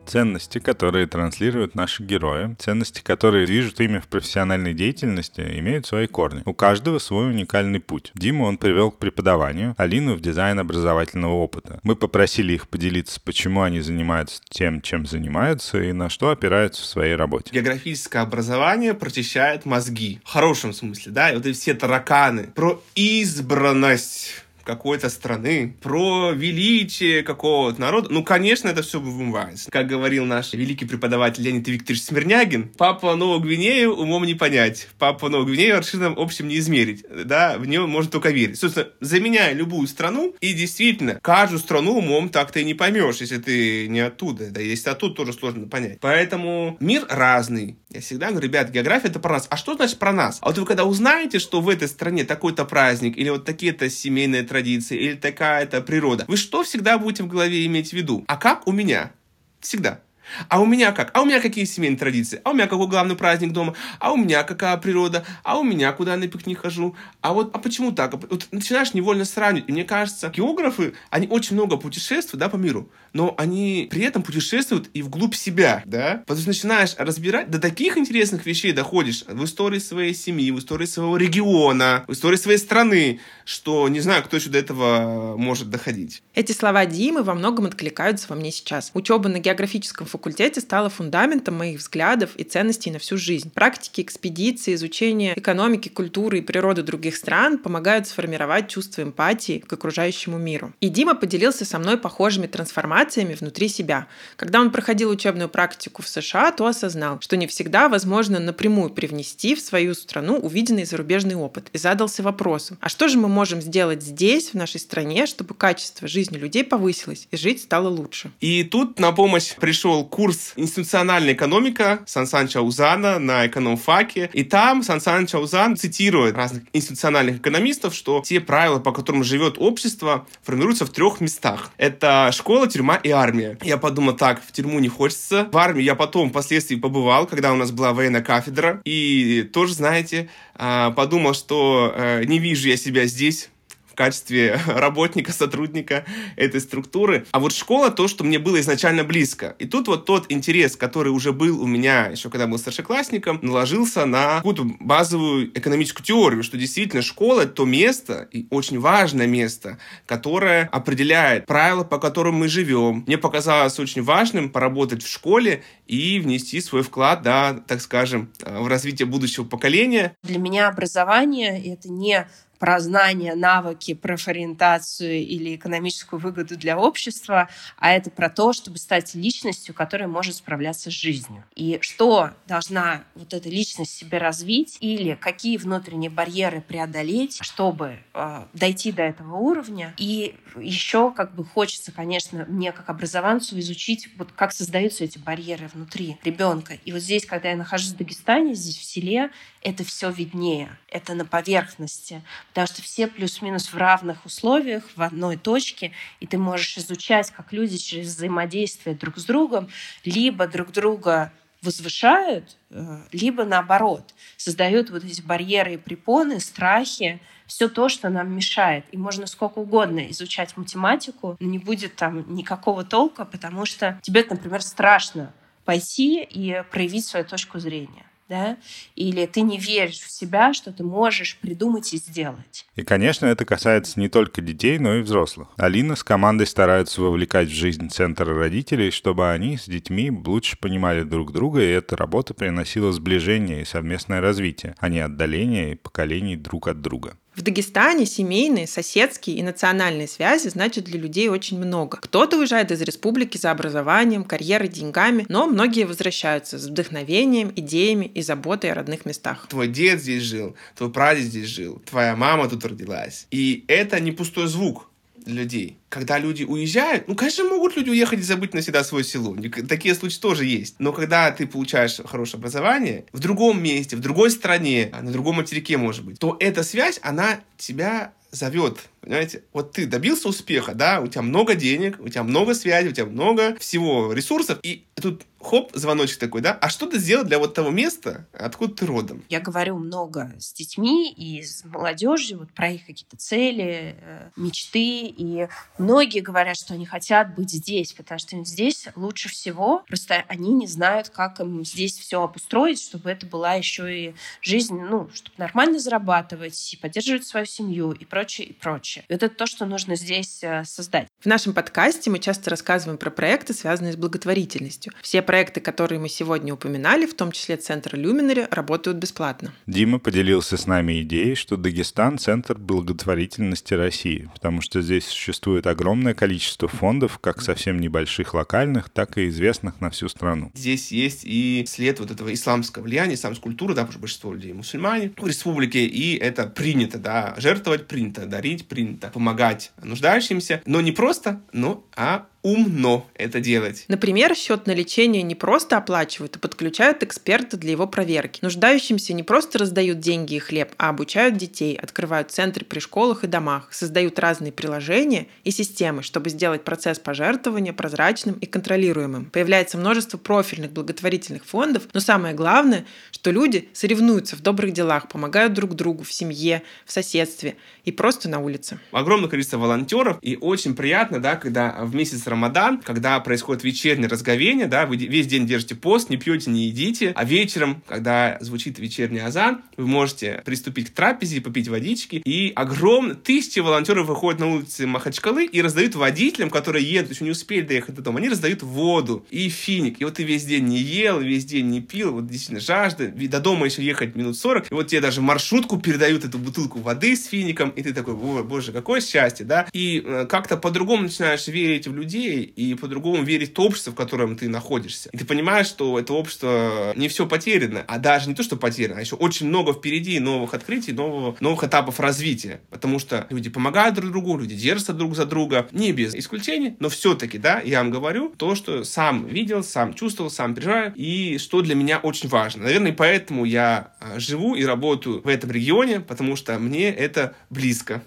Ценности, 0.09 0.59
которые 0.59 1.07
транслируют 1.07 1.75
наши 1.75 2.03
герои, 2.03 2.57
ценности, 2.59 3.03
которые 3.03 3.45
движут 3.45 3.79
ими 3.81 3.99
в 3.99 4.09
профессиональной 4.09 4.73
деятельности, 4.73 5.43
имеют 5.59 5.87
свои 5.87 6.07
корни. 6.07 6.43
У 6.47 6.55
каждого 6.55 6.99
свой 6.99 7.29
уникальный 7.29 7.79
путь. 7.79 8.11
Диму 8.15 8.47
он 8.47 8.57
привел 8.57 8.91
к 8.91 8.99
преподаванию, 8.99 9.75
Алину 9.77 10.15
в 10.15 10.21
дизайн 10.23 10.59
образовательного 10.59 11.35
опыта. 11.35 11.79
Мы 11.83 11.95
попросили 11.95 12.55
их 12.55 12.69
поделиться, 12.69 13.21
почему 13.21 13.61
они 13.61 13.81
занимаются 13.81 14.41
тем, 14.49 14.81
чем 14.81 15.05
занимаются 15.05 15.83
и 15.83 15.93
на 15.93 16.09
что 16.09 16.31
опираются 16.31 16.81
в 16.81 16.87
своей 16.87 17.15
работе. 17.15 17.51
Географическое 17.53 18.23
образование 18.23 18.95
прочищает 18.95 19.67
мозги. 19.67 20.21
В 20.25 20.31
хорошем 20.31 20.73
смысле, 20.73 21.13
да, 21.13 21.31
и 21.31 21.37
вот 21.37 21.45
эти 21.45 21.59
все 21.59 21.75
тараканы 21.75 22.45
про 22.45 22.83
избранность 22.95 24.45
какой-то 24.69 25.09
страны, 25.09 25.75
про 25.81 26.33
величие 26.33 27.23
какого-то 27.23 27.81
народа. 27.81 28.09
Ну, 28.11 28.23
конечно, 28.23 28.69
это 28.69 28.83
все 28.83 29.01
вымывается. 29.01 29.71
Как 29.71 29.87
говорил 29.87 30.27
наш 30.27 30.53
великий 30.53 30.85
преподаватель 30.85 31.43
Леонид 31.43 31.67
Викторович 31.67 32.03
Смирнягин, 32.03 32.73
папа 32.77 33.17
Новую 33.17 33.41
Гвинею 33.41 33.95
умом 33.95 34.25
не 34.25 34.35
понять, 34.35 34.89
папа 34.99 35.31
Новую 35.31 35.47
Гвинею 35.47 35.79
аршином 35.79 36.19
общим 36.19 36.49
не 36.49 36.59
измерить. 36.59 37.03
Да, 37.25 37.57
в 37.57 37.67
нее 37.67 37.87
можно 37.87 38.11
только 38.11 38.29
верить. 38.29 38.59
Собственно, 38.59 38.89
заменяя 39.01 39.55
любую 39.55 39.89
страну, 39.89 40.35
и 40.43 40.53
действительно, 40.53 41.19
каждую 41.23 41.61
страну 41.61 41.97
умом 41.97 42.29
так 42.29 42.53
ты 42.53 42.63
не 42.63 42.75
поймешь, 42.75 43.23
если 43.23 43.39
ты 43.39 43.89
не 43.89 44.01
оттуда. 44.01 44.51
Да, 44.51 44.61
если 44.61 44.91
оттуда 44.91 45.15
тоже 45.15 45.33
сложно 45.33 45.67
понять. 45.67 45.99
Поэтому 46.01 46.77
мир 46.79 47.07
разный. 47.09 47.79
Я 47.91 48.03
всегда 48.03 48.31
говорю, 48.31 48.49
ребят, 48.49 48.71
география 48.71 49.09
это 49.09 49.19
про 49.19 49.33
нас. 49.33 49.47
А 49.49 49.57
что 49.57 49.75
значит 49.75 49.99
про 49.99 50.13
нас? 50.13 50.39
А 50.43 50.49
вот 50.49 50.59
вы 50.59 50.67
когда 50.67 50.85
узнаете, 50.85 51.39
что 51.39 51.63
в 51.63 51.69
этой 51.71 51.89
стране 51.89 52.25
такой-то 52.25 52.67
праздник, 52.67 53.17
или 53.17 53.31
вот 53.31 53.47
такие-то 53.47 53.89
семейные 53.89 54.43
традиции, 54.43 54.99
или 54.99 55.15
такая-то 55.15 55.81
природа, 55.81 56.27
вы 56.29 56.37
что 56.37 56.63
всегда 56.63 56.99
будете 56.99 57.23
в 57.23 57.29
голове 57.29 57.65
иметь 57.65 57.91
в 57.91 57.93
виду? 57.95 58.25
А 58.29 58.37
как 58.37 58.67
у 58.67 58.73
меня? 58.73 59.13
Всегда. 59.61 60.03
А 60.49 60.61
у 60.61 60.67
меня 60.67 60.93
как? 60.93 61.11
А 61.15 61.23
у 61.23 61.25
меня 61.25 61.41
какие 61.41 61.65
семейные 61.65 61.99
традиции? 61.99 62.41
А 62.45 62.51
у 62.51 62.55
меня 62.55 62.67
какой 62.67 62.89
главный 62.89 63.17
праздник 63.17 63.53
дома? 63.53 63.75
А 63.99 64.13
у 64.13 64.17
меня 64.17 64.43
какая 64.43 64.77
природа? 64.77 65.25
А 65.43 65.59
у 65.59 65.63
меня 65.63 65.93
куда 65.93 66.17
на 66.17 66.29
пикник 66.29 66.61
хожу? 66.61 66.97
А 67.21 67.33
вот, 67.33 67.51
а 67.55 67.59
почему 67.59 67.93
так? 67.93 68.13
Вот 68.13 68.49
начинаешь 68.51 68.95
невольно 68.95 69.25
сравнивать. 69.25 69.69
И 69.69 69.73
мне 69.73 69.85
кажется, 69.85 70.29
географы, 70.35 70.95
они 71.11 71.27
очень 71.27 71.57
много 71.57 71.77
путешествуют, 71.77 72.41
да, 72.41 72.49
по 72.49 72.57
миру, 72.57 72.91
но 73.13 73.35
они 73.39 73.89
при 73.91 74.03
этом 74.03 74.23
путешествуют 74.23 74.91
и 74.95 75.03
вглубь 75.03 75.35
себя, 75.35 75.83
да? 75.87 76.23
Потому 76.27 76.41
что 76.41 76.49
начинаешь 76.49 76.95
разбирать, 76.99 77.51
до 77.51 77.59
таких 77.59 77.97
интересных 77.97 78.47
вещей 78.47 78.73
доходишь 78.73 79.25
в 79.27 79.45
истории 79.45 79.79
своей 79.79 80.15
семьи, 80.15 80.51
в 80.51 80.59
истории 80.59 80.87
своего 80.87 81.17
региона, 81.17 82.05
в 82.07 82.13
истории 82.13 82.37
своей 82.37 82.59
страны, 82.59 83.21
что 83.45 83.89
не 83.89 84.01
знаю, 84.01 84.23
кто 84.23 84.37
еще 84.37 84.51
до 84.51 84.59
этого 84.59 85.37
может 85.37 85.71
доходить. 85.71 86.23
Эти 86.35 86.53
слова 86.53 86.87
Димы 86.87 87.23
во 87.23 87.35
многом 87.35 87.67
откликаются 87.67 88.27
во 88.29 88.37
мне 88.37 88.53
сейчас. 88.53 88.91
Учеба 88.95 89.29
на 89.29 89.39
географическом 89.39 90.07
факультете 90.07 90.18
факультете 90.19 90.61
стало 90.61 90.91
фундаментом 90.91 91.55
моих 91.55 91.79
взглядов 91.79 92.31
и 92.35 92.43
ценностей 92.43 92.91
на 92.91 92.99
всю 92.99 93.17
жизнь. 93.17 93.51
Практики, 93.55 94.01
экспедиции, 94.01 94.75
изучение 94.75 95.39
экономики, 95.39 95.89
культуры 95.89 96.39
и 96.39 96.43
природы 96.43 96.83
других 96.83 97.17
стран 97.17 97.57
помогают 97.57 98.09
сформировать 98.09 98.69
чувство 98.69 99.03
эмпатии 99.03 99.61
к 99.61 99.73
окружающему 99.73 100.37
миру. 100.37 100.73
И 100.81 100.89
Дима 100.89 101.15
поделился 101.15 101.65
со 101.65 101.79
мной 101.79 101.99
похожими 101.99 102.49
трансформациями 102.49 103.35
внутри 103.35 103.69
себя. 103.69 104.09
Когда 104.35 104.61
он 104.61 104.73
проходил 104.73 105.11
учебную 105.11 105.49
практику 105.49 106.03
в 106.03 106.09
США, 106.09 106.51
то 106.51 106.67
осознал, 106.67 107.21
что 107.21 107.37
не 107.37 107.47
всегда 107.47 107.89
возможно 107.89 108.41
напрямую 108.41 108.91
привнести 108.91 109.55
в 109.55 109.61
свою 109.61 109.95
страну 109.95 110.37
увиденный 110.39 110.85
зарубежный 110.85 111.37
опыт 111.37 111.69
и 111.73 111.79
задался 111.79 112.25
вопросом, 112.25 112.77
а 112.81 112.89
что 112.89 113.07
же 113.07 113.19
мы 113.19 113.29
можем 113.29 113.61
сделать 113.61 114.03
здесь, 114.03 114.51
в 114.51 114.55
нашей 114.55 114.81
стране, 114.81 115.27
чтобы 115.27 115.55
качество 115.55 116.09
жизни 116.09 116.39
людей 116.39 116.65
повысилось 116.65 117.29
и 117.31 117.37
жить 117.37 117.63
стало 117.63 117.89
лучше? 117.89 118.33
И 118.41 118.65
тут 118.65 118.99
на 118.99 119.13
помощь 119.13 119.55
пришел 119.55 120.08
курс 120.09 120.53
«Институциональная 120.57 121.35
экономика» 121.35 122.01
Сансан 122.07 122.49
Чаузана 122.49 123.19
на 123.19 123.47
экономфаке. 123.47 124.31
И 124.33 124.45
там 124.45 124.83
Сансан 124.83 125.27
Чаузан 125.27 125.77
цитирует 125.77 126.37
разных 126.37 126.65
институциональных 126.73 127.37
экономистов, 127.37 127.95
что 127.95 128.23
те 128.25 128.41
правила, 128.41 128.79
по 128.79 128.93
которым 128.93 129.25
живет 129.25 129.55
общество, 129.59 130.27
формируются 130.43 130.87
в 130.87 130.91
трех 130.91 131.21
местах. 131.21 131.71
Это 131.77 132.31
школа, 132.33 132.69
тюрьма 132.69 132.97
и 132.97 133.11
армия. 133.11 133.59
Я 133.63 133.79
подумал, 133.79 134.15
так, 134.17 134.43
в 134.45 134.53
тюрьму 134.53 134.79
не 134.79 134.89
хочется. 134.89 135.49
В 135.51 135.57
армии 135.57 135.83
я 135.83 135.95
потом 135.95 136.31
впоследствии 136.31 136.77
побывал, 136.77 137.27
когда 137.27 137.53
у 137.53 137.57
нас 137.57 137.71
была 137.71 137.93
военная 137.93 138.23
кафедра. 138.23 138.81
И 138.85 139.49
тоже, 139.53 139.75
знаете, 139.75 140.29
а, 140.55 140.91
подумал, 140.91 141.35
что 141.35 141.93
э, 141.95 142.25
не 142.25 142.39
вижу 142.39 142.69
я 142.69 142.77
себя 142.77 143.07
здесь 143.07 143.51
качестве 143.99 144.61
работника, 144.67 145.33
сотрудника 145.33 146.05
этой 146.37 146.61
структуры. 146.61 147.27
А 147.33 147.41
вот 147.41 147.53
школа 147.53 147.91
то, 147.91 148.07
что 148.07 148.23
мне 148.23 148.39
было 148.39 148.61
изначально 148.61 149.03
близко. 149.03 149.57
И 149.59 149.67
тут 149.67 149.89
вот 149.89 150.07
тот 150.07 150.27
интерес, 150.29 150.77
который 150.77 151.09
уже 151.09 151.33
был 151.33 151.61
у 151.61 151.67
меня 151.67 152.07
еще 152.07 152.31
когда 152.31 152.47
был 152.47 152.59
старшеклассником, 152.59 153.41
наложился 153.43 154.07
на 154.07 154.37
какую-то 154.37 154.65
базовую 154.79 155.49
экономическую 155.59 156.07
теорию, 156.07 156.45
что 156.45 156.57
действительно 156.57 157.03
школа— 157.03 157.45
то 157.59 157.65
место, 157.65 158.29
и 158.31 158.47
очень 158.51 158.79
важное 158.79 159.27
место, 159.27 159.79
которое 160.07 160.69
определяет 160.71 161.47
правила, 161.47 161.83
по 161.83 161.99
которым 161.99 162.37
мы 162.37 162.47
живем. 162.49 163.03
Мне 163.07 163.19
показалось 163.19 163.81
очень 163.81 164.03
важным 164.03 164.51
поработать 164.51 165.03
в 165.03 165.11
школе 165.11 165.65
и 165.89 166.21
внести 166.21 166.61
свой 166.61 166.83
вклад, 166.83 167.23
да, 167.23 167.55
так 167.67 167.81
скажем, 167.81 168.31
в 168.45 168.69
развитие 168.69 169.07
будущего 169.07 169.45
поколения. 169.45 170.15
Для 170.23 170.39
меня 170.39 170.69
образование— 170.69 171.61
это 171.73 171.91
не 171.91 172.29
про 172.59 172.81
знания, 172.81 173.35
навыки, 173.35 173.95
профориентацию 173.95 175.25
или 175.25 175.57
экономическую 175.57 176.21
выгоду 176.21 176.57
для 176.57 176.79
общества, 176.79 177.49
а 177.77 177.93
это 177.93 178.11
про 178.11 178.29
то, 178.29 178.53
чтобы 178.53 178.79
стать 178.79 179.15
личностью, 179.15 179.75
которая 179.75 180.09
может 180.09 180.37
справляться 180.37 180.91
с 180.91 180.95
жизнью. 180.95 181.45
И 181.55 181.79
что 181.83 182.31
должна 182.47 183.05
вот 183.15 183.35
эта 183.35 183.49
личность 183.49 183.95
себе 183.95 184.19
развить 184.19 184.77
или 184.81 185.15
какие 185.15 185.57
внутренние 185.57 186.11
барьеры 186.11 186.61
преодолеть, 186.61 187.39
чтобы 187.41 187.99
э, 188.15 188.45
дойти 188.53 188.93
до 188.93 189.03
этого 189.03 189.37
уровня. 189.37 189.95
И 189.97 190.37
еще 190.57 191.13
как 191.13 191.35
бы 191.35 191.45
хочется, 191.45 191.93
конечно, 191.93 192.45
мне 192.49 192.73
как 192.73 192.89
образованцу 192.89 193.59
изучить, 193.59 194.09
вот 194.17 194.33
как 194.33 194.53
создаются 194.53 195.05
эти 195.05 195.19
барьеры 195.19 195.69
внутри 195.73 196.19
ребенка. 196.25 196.75
И 196.85 196.93
вот 196.93 197.01
здесь, 197.03 197.25
когда 197.27 197.51
я 197.51 197.57
нахожусь 197.57 197.93
в 197.93 197.97
Дагестане, 197.97 198.55
здесь 198.55 198.79
в 198.79 198.85
селе, 198.85 199.31
это 199.63 199.85
все 199.85 200.11
виднее, 200.11 200.77
это 200.89 201.15
на 201.15 201.25
поверхности, 201.25 202.23
потому 202.49 202.67
что 202.67 202.83
все 202.83 203.07
плюс-минус 203.07 203.73
в 203.73 203.77
равных 203.77 204.25
условиях, 204.27 204.85
в 204.97 205.03
одной 205.03 205.37
точке, 205.37 205.93
и 206.21 206.27
ты 206.27 206.39
можешь 206.39 206.77
изучать, 206.79 207.31
как 207.31 207.53
люди 207.53 207.77
через 207.77 208.17
взаимодействие 208.17 208.97
друг 208.97 209.19
с 209.19 209.25
другом 209.25 209.69
либо 210.05 210.47
друг 210.47 210.73
друга 210.73 211.33
возвышают, 211.63 212.57
э, 212.71 213.01
либо 213.13 213.45
наоборот, 213.45 214.15
создают 214.37 214.91
вот 214.91 215.05
эти 215.05 215.21
барьеры 215.21 215.75
и 215.75 215.77
препоны, 215.77 216.41
страхи, 216.41 217.21
все 217.47 217.69
то, 217.69 217.89
что 217.89 218.11
нам 218.11 218.33
мешает. 218.35 218.85
И 218.93 218.97
можно 218.97 219.27
сколько 219.27 219.59
угодно 219.59 220.11
изучать 220.11 220.57
математику, 220.57 221.37
но 221.41 221.49
не 221.49 221.59
будет 221.59 221.97
там 221.97 222.35
никакого 222.35 222.85
толка, 222.85 223.25
потому 223.25 223.65
что 223.67 223.99
тебе, 224.03 224.25
например, 224.29 224.63
страшно 224.63 225.33
пойти 225.65 226.23
и 226.23 226.63
проявить 226.71 227.07
свою 227.07 227.25
точку 227.25 227.59
зрения 227.59 228.08
да, 228.29 228.57
или 228.95 229.27
ты 229.27 229.41
не 229.41 229.59
веришь 229.59 230.01
в 230.01 230.11
себя, 230.11 230.53
что 230.53 230.73
ты 230.73 230.85
можешь 230.85 231.39
придумать 231.39 231.93
и 231.95 231.97
сделать. 231.97 232.67
И, 232.77 232.83
конечно, 232.83 233.27
это 233.27 233.45
касается 233.45 233.99
не 233.99 234.09
только 234.09 234.41
детей, 234.41 234.79
но 234.79 234.97
и 234.97 235.03
взрослых. 235.03 235.49
Алина 235.57 235.97
с 235.97 236.05
командой 236.05 236.47
стараются 236.47 237.01
вовлекать 237.01 237.49
в 237.49 237.55
жизнь 237.55 237.89
центра 237.91 238.35
родителей, 238.35 238.91
чтобы 238.91 239.31
они 239.31 239.57
с 239.57 239.67
детьми 239.67 240.11
лучше 240.11 240.59
понимали 240.59 241.03
друг 241.03 241.33
друга, 241.33 241.63
и 241.63 241.69
эта 241.69 241.97
работа 241.97 242.35
приносила 242.35 242.93
сближение 242.93 243.63
и 243.63 243.65
совместное 243.65 244.21
развитие, 244.21 244.75
а 244.79 244.89
не 244.89 245.01
отдаление 245.01 245.77
поколений 245.77 246.37
друг 246.37 246.69
от 246.69 246.81
друга. 246.81 247.17
В 247.39 247.43
Дагестане 247.43 248.05
семейные, 248.05 248.67
соседские 248.67 249.37
и 249.37 249.45
национальные 249.45 250.09
связи 250.09 250.49
значат 250.49 250.87
для 250.87 250.99
людей 250.99 251.29
очень 251.29 251.57
много. 251.57 251.99
Кто-то 251.99 252.37
уезжает 252.37 252.73
из 252.73 252.83
республики 252.83 253.39
за 253.39 253.53
образованием, 253.53 254.25
карьерой, 254.25 254.67
деньгами, 254.67 255.25
но 255.29 255.47
многие 255.47 255.85
возвращаются 255.85 256.59
с 256.59 256.67
вдохновением, 256.67 257.53
идеями 257.55 258.07
и 258.07 258.23
заботой 258.23 258.73
о 258.73 258.75
родных 258.75 259.07
местах. 259.07 259.47
Твой 259.49 259.69
дед 259.69 260.01
здесь 260.01 260.25
жил, 260.25 260.57
твой 260.75 260.91
прадед 260.91 261.27
здесь 261.27 261.47
жил, 261.47 261.81
твоя 261.89 262.17
мама 262.17 262.49
тут 262.49 262.65
родилась. 262.65 263.29
И 263.31 263.65
это 263.69 264.01
не 264.01 264.11
пустой 264.11 264.49
звук 264.49 264.88
людей. 265.33 265.79
Когда 265.89 266.19
люди 266.19 266.45
уезжают, 266.45 267.09
ну, 267.09 267.15
конечно, 267.15 267.45
могут 267.45 267.77
люди 267.77 267.91
уехать 267.91 268.21
и 268.21 268.23
забыть 268.23 268.55
навсегда 268.55 268.85
свое 268.85 269.05
село. 269.05 269.37
Такие 269.69 269.95
случаи 269.95 270.21
тоже 270.21 270.45
есть. 270.45 270.77
Но 270.79 270.93
когда 270.93 271.31
ты 271.31 271.47
получаешь 271.47 272.01
хорошее 272.05 272.39
образование 272.39 273.07
в 273.13 273.21
другом 273.21 273.63
месте, 273.63 273.97
в 273.97 274.01
другой 274.01 274.31
стране, 274.31 274.91
а 274.93 275.03
на 275.03 275.13
другом 275.13 275.37
материке, 275.37 275.77
может 275.77 276.05
быть, 276.05 276.19
то 276.19 276.37
эта 276.41 276.63
связь, 276.63 276.99
она 277.03 277.41
тебя 277.57 278.13
зовет 278.31 278.89
Понимаете? 279.09 279.43
Вот 279.55 279.73
ты 279.73 279.87
добился 279.87 280.29
успеха, 280.29 280.75
да, 280.75 281.01
у 281.01 281.07
тебя 281.07 281.23
много 281.23 281.55
денег, 281.55 281.99
у 281.99 282.11
тебя 282.11 282.25
много 282.25 282.55
связей, 282.55 282.91
у 282.91 282.93
тебя 282.93 283.07
много 283.07 283.57
всего 283.57 284.13
ресурсов, 284.13 284.59
и 284.63 284.85
тут 284.97 285.23
хоп, 285.41 285.71
звоночек 285.73 286.19
такой, 286.19 286.43
да, 286.43 286.53
а 286.61 286.69
что 286.69 286.87
ты 286.87 286.99
сделал 286.99 287.25
для 287.25 287.39
вот 287.39 287.55
того 287.55 287.71
места, 287.71 288.27
откуда 288.33 288.75
ты 288.75 288.87
родом? 288.87 289.25
Я 289.31 289.41
говорю 289.41 289.79
много 289.79 290.35
с 290.39 290.53
детьми 290.53 291.11
и 291.11 291.43
с 291.43 291.65
молодежью 291.65 292.41
вот 292.41 292.53
про 292.53 292.71
их 292.71 292.85
какие-то 292.85 293.17
цели, 293.17 293.97
э, 293.99 294.31
мечты, 294.37 295.07
и 295.07 295.49
многие 295.79 296.21
говорят, 296.21 296.59
что 296.59 296.75
они 296.75 296.85
хотят 296.85 297.35
быть 297.35 297.51
здесь, 297.51 297.93
потому 297.93 298.19
что 298.19 298.37
им 298.37 298.45
здесь 298.45 298.89
лучше 298.95 299.31
всего, 299.31 299.85
просто 299.89 300.25
они 300.29 300.53
не 300.53 300.67
знают, 300.67 301.09
как 301.09 301.41
им 301.41 301.65
здесь 301.65 301.97
все 301.97 302.23
обустроить, 302.23 302.83
чтобы 302.83 303.09
это 303.09 303.25
была 303.25 303.55
еще 303.55 304.09
и 304.09 304.15
жизнь, 304.43 304.79
ну, 304.79 305.09
чтобы 305.15 305.37
нормально 305.39 305.79
зарабатывать 305.79 306.75
и 306.75 306.77
поддерживать 306.77 307.27
свою 307.27 307.47
семью 307.47 307.93
и 307.93 308.05
прочее, 308.05 308.19
и 308.37 308.53
прочее 308.53 308.89
задачи. 308.89 309.05
Это 309.09 309.29
то, 309.29 309.47
что 309.47 309.67
нужно 309.67 309.97
здесь 309.97 310.41
э, 310.43 310.65
создать. 310.65 311.09
В 311.21 311.27
нашем 311.27 311.53
подкасте 311.53 312.11
мы 312.11 312.19
часто 312.19 312.51
рассказываем 312.51 312.99
про 312.99 313.11
проекты, 313.11 313.55
связанные 313.55 313.93
с 313.93 313.97
благотворительностью. 313.97 314.93
Все 315.03 315.23
проекты, 315.23 315.61
которые 315.61 315.99
мы 315.99 316.09
сегодня 316.09 316.55
упоминали, 316.55 317.07
в 317.07 317.15
том 317.15 317.33
числе 317.33 317.57
Центр 317.57 317.97
Люминари, 317.97 318.47
работают 318.51 318.99
бесплатно. 318.99 319.53
Дима 319.67 319.99
поделился 319.99 320.57
с 320.57 320.67
нами 320.67 321.03
идеей, 321.03 321.35
что 321.35 321.57
Дагестан— 321.57 322.19
центр 322.29 322.57
благотворительности 322.57 323.75
России, 323.75 324.31
потому 324.35 324.61
что 324.61 324.83
здесь 324.83 325.07
существует 325.07 325.67
огромное 325.67 326.15
количество 326.15 326.69
фондов, 326.69 327.19
как 327.19 327.43
совсем 327.43 327.81
небольших 327.81 328.35
локальных, 328.35 328.91
так 328.91 329.19
и 329.19 329.29
известных 329.29 329.81
на 329.81 329.91
всю 329.91 330.09
страну. 330.09 330.51
Здесь 330.55 330.93
есть 330.93 331.23
и 331.25 331.65
след 331.67 332.01
вот 332.01 332.11
этого 332.11 332.33
исламского 332.33 332.85
влияния, 332.85 333.15
исламской 333.15 333.43
культуры, 333.43 333.75
да, 333.75 333.83
потому 333.83 333.93
что 333.93 334.01
большинство 334.01 334.33
людей 334.33 334.53
мусульмане 334.53 335.13
в 335.17 335.27
республике, 335.27 335.85
и 335.87 336.17
это 336.17 336.47
принято, 336.47 336.99
да, 336.99 337.35
жертвовать 337.39 337.87
принято, 337.87 338.08
дарить 338.13 338.69
принято 338.69 338.89
принято 338.99 339.09
помогать 339.09 339.73
нуждающимся, 339.83 340.63
но 340.67 340.81
не 340.81 340.93
просто, 340.93 341.41
но 341.53 341.85
а 341.97 342.27
умно 342.43 343.07
это 343.15 343.41
делать. 343.41 343.85
Например, 343.89 344.35
счет 344.35 344.67
на 344.67 344.73
лечение 344.73 345.23
не 345.23 345.35
просто 345.35 345.77
оплачивают, 345.77 346.37
а 346.37 346.39
подключают 346.39 347.03
эксперта 347.03 347.57
для 347.57 347.73
его 347.73 347.87
проверки. 347.87 348.41
Нуждающимся 348.43 349.13
не 349.13 349.23
просто 349.23 349.59
раздают 349.59 349.99
деньги 350.01 350.35
и 350.35 350.39
хлеб, 350.39 350.73
а 350.79 350.91
обучают 350.91 351.37
детей, 351.37 351.77
открывают 351.77 352.31
центры 352.31 352.65
при 352.65 352.79
школах 352.79 353.25
и 353.25 353.27
домах, 353.27 353.69
создают 353.73 354.19
разные 354.19 354.53
приложения 354.53 355.27
и 355.45 355.51
системы, 355.51 356.03
чтобы 356.03 356.31
сделать 356.31 356.65
процесс 356.65 356.99
пожертвования 356.99 357.73
прозрачным 357.73 358.37
и 358.37 358.47
контролируемым. 358.47 359.27
Появляется 359.27 359.77
множество 359.77 360.17
профильных 360.17 360.73
благотворительных 360.73 361.45
фондов, 361.45 361.89
но 361.93 362.01
самое 362.01 362.35
главное, 362.35 362.87
что 363.11 363.31
люди 363.31 363.69
соревнуются 363.73 364.37
в 364.37 364.41
добрых 364.41 364.73
делах, 364.73 365.09
помогают 365.09 365.55
друг 365.55 365.75
другу 365.75 366.05
в 366.05 366.13
семье, 366.13 366.63
в 366.87 366.93
соседстве 366.93 367.57
и 367.85 367.91
просто 367.91 368.29
на 368.29 368.39
улице. 368.39 368.79
Огромное 368.93 369.29
количество 369.29 369.59
волонтеров, 369.59 370.19
и 370.23 370.37
очень 370.37 370.77
приятно, 370.77 371.21
да, 371.21 371.37
когда 371.37 371.85
в 371.85 371.95
месяц 371.95 372.28
Рамадан, 372.29 372.79
когда 372.79 373.19
происходит 373.21 373.65
вечернее 373.65 374.09
разговение, 374.09 374.67
да, 374.67 374.87
вы 374.87 374.97
весь 374.97 375.27
день 375.27 375.47
держите 375.47 375.75
пост, 375.75 376.11
не 376.11 376.17
пьете, 376.17 376.51
не 376.51 376.67
едите, 376.67 377.13
а 377.15 377.25
вечером, 377.25 377.83
когда 377.87 378.37
звучит 378.41 378.79
вечерний 378.79 379.21
азан, 379.21 379.63
вы 379.77 379.87
можете 379.87 380.43
приступить 380.45 380.91
к 380.91 380.95
трапезе, 380.95 381.41
попить 381.41 381.69
водички, 381.69 382.17
и 382.17 382.53
огромное, 382.55 383.15
тысячи 383.15 383.61
волонтеров 383.61 384.07
выходят 384.07 384.41
на 384.41 384.49
улицы 384.49 384.87
Махачкалы 384.87 385.47
и 385.47 385.63
раздают 385.63 385.95
водителям, 385.95 386.51
которые 386.51 386.85
едут, 386.85 387.13
еще 387.13 387.25
не 387.25 387.31
успели 387.31 387.63
доехать 387.63 387.95
до 387.95 388.03
дома, 388.03 388.19
они 388.19 388.29
раздают 388.29 388.63
воду 388.63 389.27
и 389.31 389.49
финик. 389.49 390.01
И 390.01 390.05
вот 390.05 390.15
ты 390.15 390.25
весь 390.25 390.45
день 390.45 390.65
не 390.65 390.79
ел, 390.79 391.21
весь 391.21 391.45
день 391.45 391.67
не 391.67 391.81
пил, 391.81 392.13
вот 392.13 392.27
действительно 392.27 392.61
жажда, 392.61 393.09
до 393.09 393.41
дома 393.41 393.67
еще 393.67 393.83
ехать 393.83 394.17
минут 394.17 394.37
40, 394.37 394.71
и 394.71 394.75
вот 394.75 394.89
тебе 394.89 395.01
даже 395.01 395.21
маршрутку 395.21 395.79
передают 395.79 396.25
эту 396.25 396.39
бутылку 396.39 396.81
воды 396.81 397.15
с 397.15 397.27
фиником, 397.27 397.71
и 397.71 397.83
ты 397.83 397.93
такой, 397.93 398.15
боже, 398.15 398.73
какое 398.73 399.01
счастье, 399.01 399.47
да? 399.47 399.69
И 399.73 400.03
э, 400.05 400.27
как-то 400.29 400.57
по-другому 400.57 401.05
начинаешь 401.05 401.47
верить 401.47 401.87
в 401.87 401.95
людей, 401.95 402.18
людей 402.19 402.43
и 402.43 402.75
по-другому 402.75 403.23
верить 403.23 403.51
в 403.51 403.55
то 403.55 403.63
общество, 403.63 403.93
в 403.93 403.95
котором 403.95 404.37
ты 404.37 404.49
находишься. 404.49 405.11
И 405.13 405.19
ты 405.19 405.25
понимаешь, 405.25 405.67
что 405.67 405.99
это 405.99 406.13
общество 406.13 406.93
не 406.97 407.09
все 407.09 407.27
потеряно, 407.27 407.85
а 407.87 407.99
даже 407.99 408.29
не 408.29 408.35
то, 408.35 408.43
что 408.43 408.57
потеряно, 408.57 408.97
а 408.99 409.01
еще 409.01 409.17
очень 409.17 409.47
много 409.47 409.73
впереди 409.73 410.19
новых 410.19 410.55
открытий, 410.55 410.93
нового, 410.93 411.37
новых 411.41 411.65
этапов 411.65 412.01
развития. 412.01 412.61
Потому 412.71 412.99
что 412.99 413.27
люди 413.31 413.51
помогают 413.51 413.95
друг 413.95 414.11
другу, 414.11 414.39
люди 414.39 414.55
держатся 414.55 414.93
друг 414.93 415.15
за 415.15 415.27
друга, 415.27 415.69
не 415.73 415.93
без 415.93 416.15
исключений, 416.15 416.77
но 416.81 416.89
все-таки, 416.89 417.39
да, 417.39 417.61
я 417.61 417.79
вам 417.79 417.91
говорю 417.91 418.33
то, 418.37 418.55
что 418.55 418.85
сам 418.85 419.27
видел, 419.27 419.63
сам 419.63 419.95
чувствовал, 419.95 420.31
сам 420.31 420.55
переживаю, 420.55 420.93
и 420.95 421.39
что 421.39 421.63
для 421.63 421.75
меня 421.75 421.99
очень 421.99 422.29
важно. 422.29 422.65
Наверное, 422.65 422.93
поэтому 422.93 423.45
я 423.45 423.93
а, 424.01 424.19
живу 424.19 424.55
и 424.55 424.65
работаю 424.65 425.23
в 425.23 425.29
этом 425.29 425.51
регионе, 425.51 426.01
потому 426.01 426.37
что 426.37 426.59
мне 426.59 426.91
это 426.91 427.35
близко. 427.51 428.03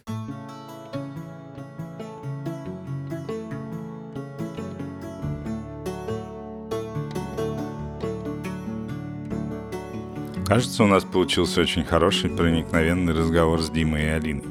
Кажется, 10.51 10.83
у 10.83 10.87
нас 10.87 11.05
получился 11.05 11.61
очень 11.61 11.85
хороший 11.85 12.29
проникновенный 12.29 13.13
разговор 13.13 13.61
с 13.61 13.69
Димой 13.69 14.03
и 14.03 14.07
Алиной 14.07 14.43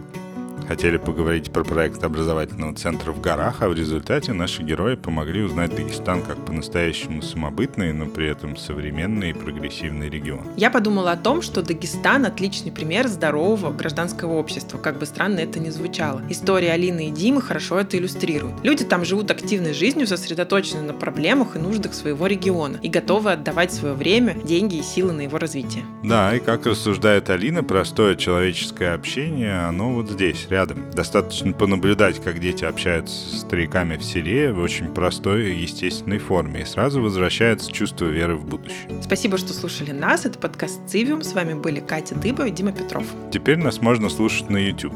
хотели 0.71 0.99
поговорить 0.99 1.51
про 1.51 1.65
проект 1.65 2.05
образовательного 2.05 2.73
центра 2.77 3.11
в 3.11 3.21
горах, 3.21 3.57
а 3.59 3.69
в 3.69 3.75
результате 3.75 4.33
наши 4.33 4.63
герои 4.63 4.95
помогли 4.95 5.43
узнать 5.43 5.75
Дагестан 5.75 6.23
как 6.23 6.37
по-настоящему 6.47 7.23
самобытный, 7.23 7.93
но 7.93 8.07
при 8.07 8.29
этом 8.29 8.57
современный 8.57 9.31
и 9.31 9.33
прогрессивный 9.33 10.09
регион. 10.09 10.43
Я 10.57 10.71
подумала 10.71 11.11
о 11.11 11.17
том, 11.17 11.43
что 11.43 11.63
Дагестан– 11.63 12.25
отличный 12.27 12.71
пример 12.71 13.09
здорового 13.09 13.73
гражданского 13.73 14.35
общества, 14.35 14.79
как 14.79 15.01
бы 15.01 15.07
странно 15.07 15.41
это 15.41 15.59
ни 15.59 15.71
звучало. 15.71 16.23
История 16.29 16.71
Алины 16.71 17.09
и 17.09 17.11
Димы 17.11 17.43
хорошо 17.43 17.81
это 17.81 17.99
иллюстрирует. 17.99 18.55
Люди 18.63 18.85
там 18.85 19.05
живут 19.05 19.33
активной 19.33 19.75
жизнью, 19.75 20.07
сосредоточены 20.07 20.83
на 20.83 20.93
проблемах 20.93 21.57
и 21.57 21.59
нуждах 21.59 21.95
своего 21.95 22.29
региона 22.29 22.79
и 22.81 22.89
готовы 22.89 23.33
отдавать 23.33 23.73
свое 23.73 23.95
время, 23.95 24.35
деньги 24.35 24.77
и 24.77 24.83
силы 24.83 25.15
на 25.15 25.23
его 25.23 25.37
развитие. 25.37 25.85
Да, 26.05 26.33
и 26.33 26.39
как 26.39 26.65
рассуждает 26.65 27.29
Алина, 27.29 27.65
простое 27.65 28.15
человеческое 28.15 28.95
общение, 28.95 29.67
оно 29.67 29.95
вот 29.95 30.09
здесь, 30.09 30.47
рядом 30.49 30.60
рядом. 30.61 30.91
Достаточно 30.93 31.53
понаблюдать, 31.53 32.23
как 32.23 32.39
дети 32.39 32.65
общаются 32.65 33.15
с 33.15 33.41
стариками 33.41 33.97
в 33.97 34.05
селе 34.05 34.53
в 34.53 34.61
очень 34.61 34.93
простой 34.93 35.53
и 35.53 35.63
естественной 35.63 36.19
форме, 36.19 36.63
и 36.63 36.65
сразу 36.65 37.01
возвращается 37.01 37.73
чувство 37.73 38.07
веры 38.07 38.37
в 38.37 38.45
будущее. 38.45 39.03
Спасибо, 39.03 39.39
что 39.39 39.53
слушали 39.53 39.93
нас. 39.93 40.27
Это 40.27 40.39
подкаст 40.39 40.81
«Цивиум». 40.87 41.23
С 41.23 41.33
вами 41.33 41.55
были 41.55 41.81
Катя 41.81 42.15
Дыба 42.15 42.47
и 42.47 42.51
Дима 42.51 42.73
Петров. 42.73 43.05
Теперь 43.33 43.57
нас 43.57 43.81
можно 43.81 44.09
слушать 44.09 44.51
на 44.51 44.59
YouTube. 44.59 44.95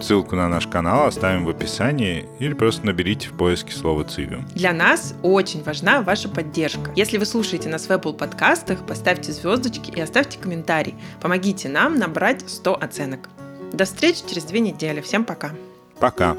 Ссылку 0.00 0.34
на 0.34 0.48
наш 0.48 0.66
канал 0.66 1.06
оставим 1.06 1.44
в 1.44 1.48
описании 1.48 2.26
или 2.38 2.52
просто 2.52 2.86
наберите 2.86 3.28
в 3.28 3.32
поиске 3.32 3.72
слово 3.72 4.04
«Цивиум». 4.04 4.46
Для 4.54 4.72
нас 4.72 5.14
очень 5.22 5.62
важна 5.62 6.02
ваша 6.02 6.28
поддержка. 6.28 6.92
Если 6.96 7.18
вы 7.18 7.26
слушаете 7.26 7.68
нас 7.68 7.86
в 7.86 7.90
Apple 7.90 8.16
подкастах, 8.16 8.84
поставьте 8.86 9.32
звездочки 9.32 9.90
и 9.90 10.00
оставьте 10.00 10.38
комментарий. 10.38 10.94
Помогите 11.20 11.68
нам 11.68 11.96
набрать 11.96 12.48
100 12.48 12.82
оценок. 12.82 13.28
До 13.74 13.84
встречи 13.86 14.22
через 14.28 14.44
две 14.44 14.60
недели. 14.60 15.00
Всем 15.00 15.24
пока. 15.24 15.50
Пока. 15.98 16.36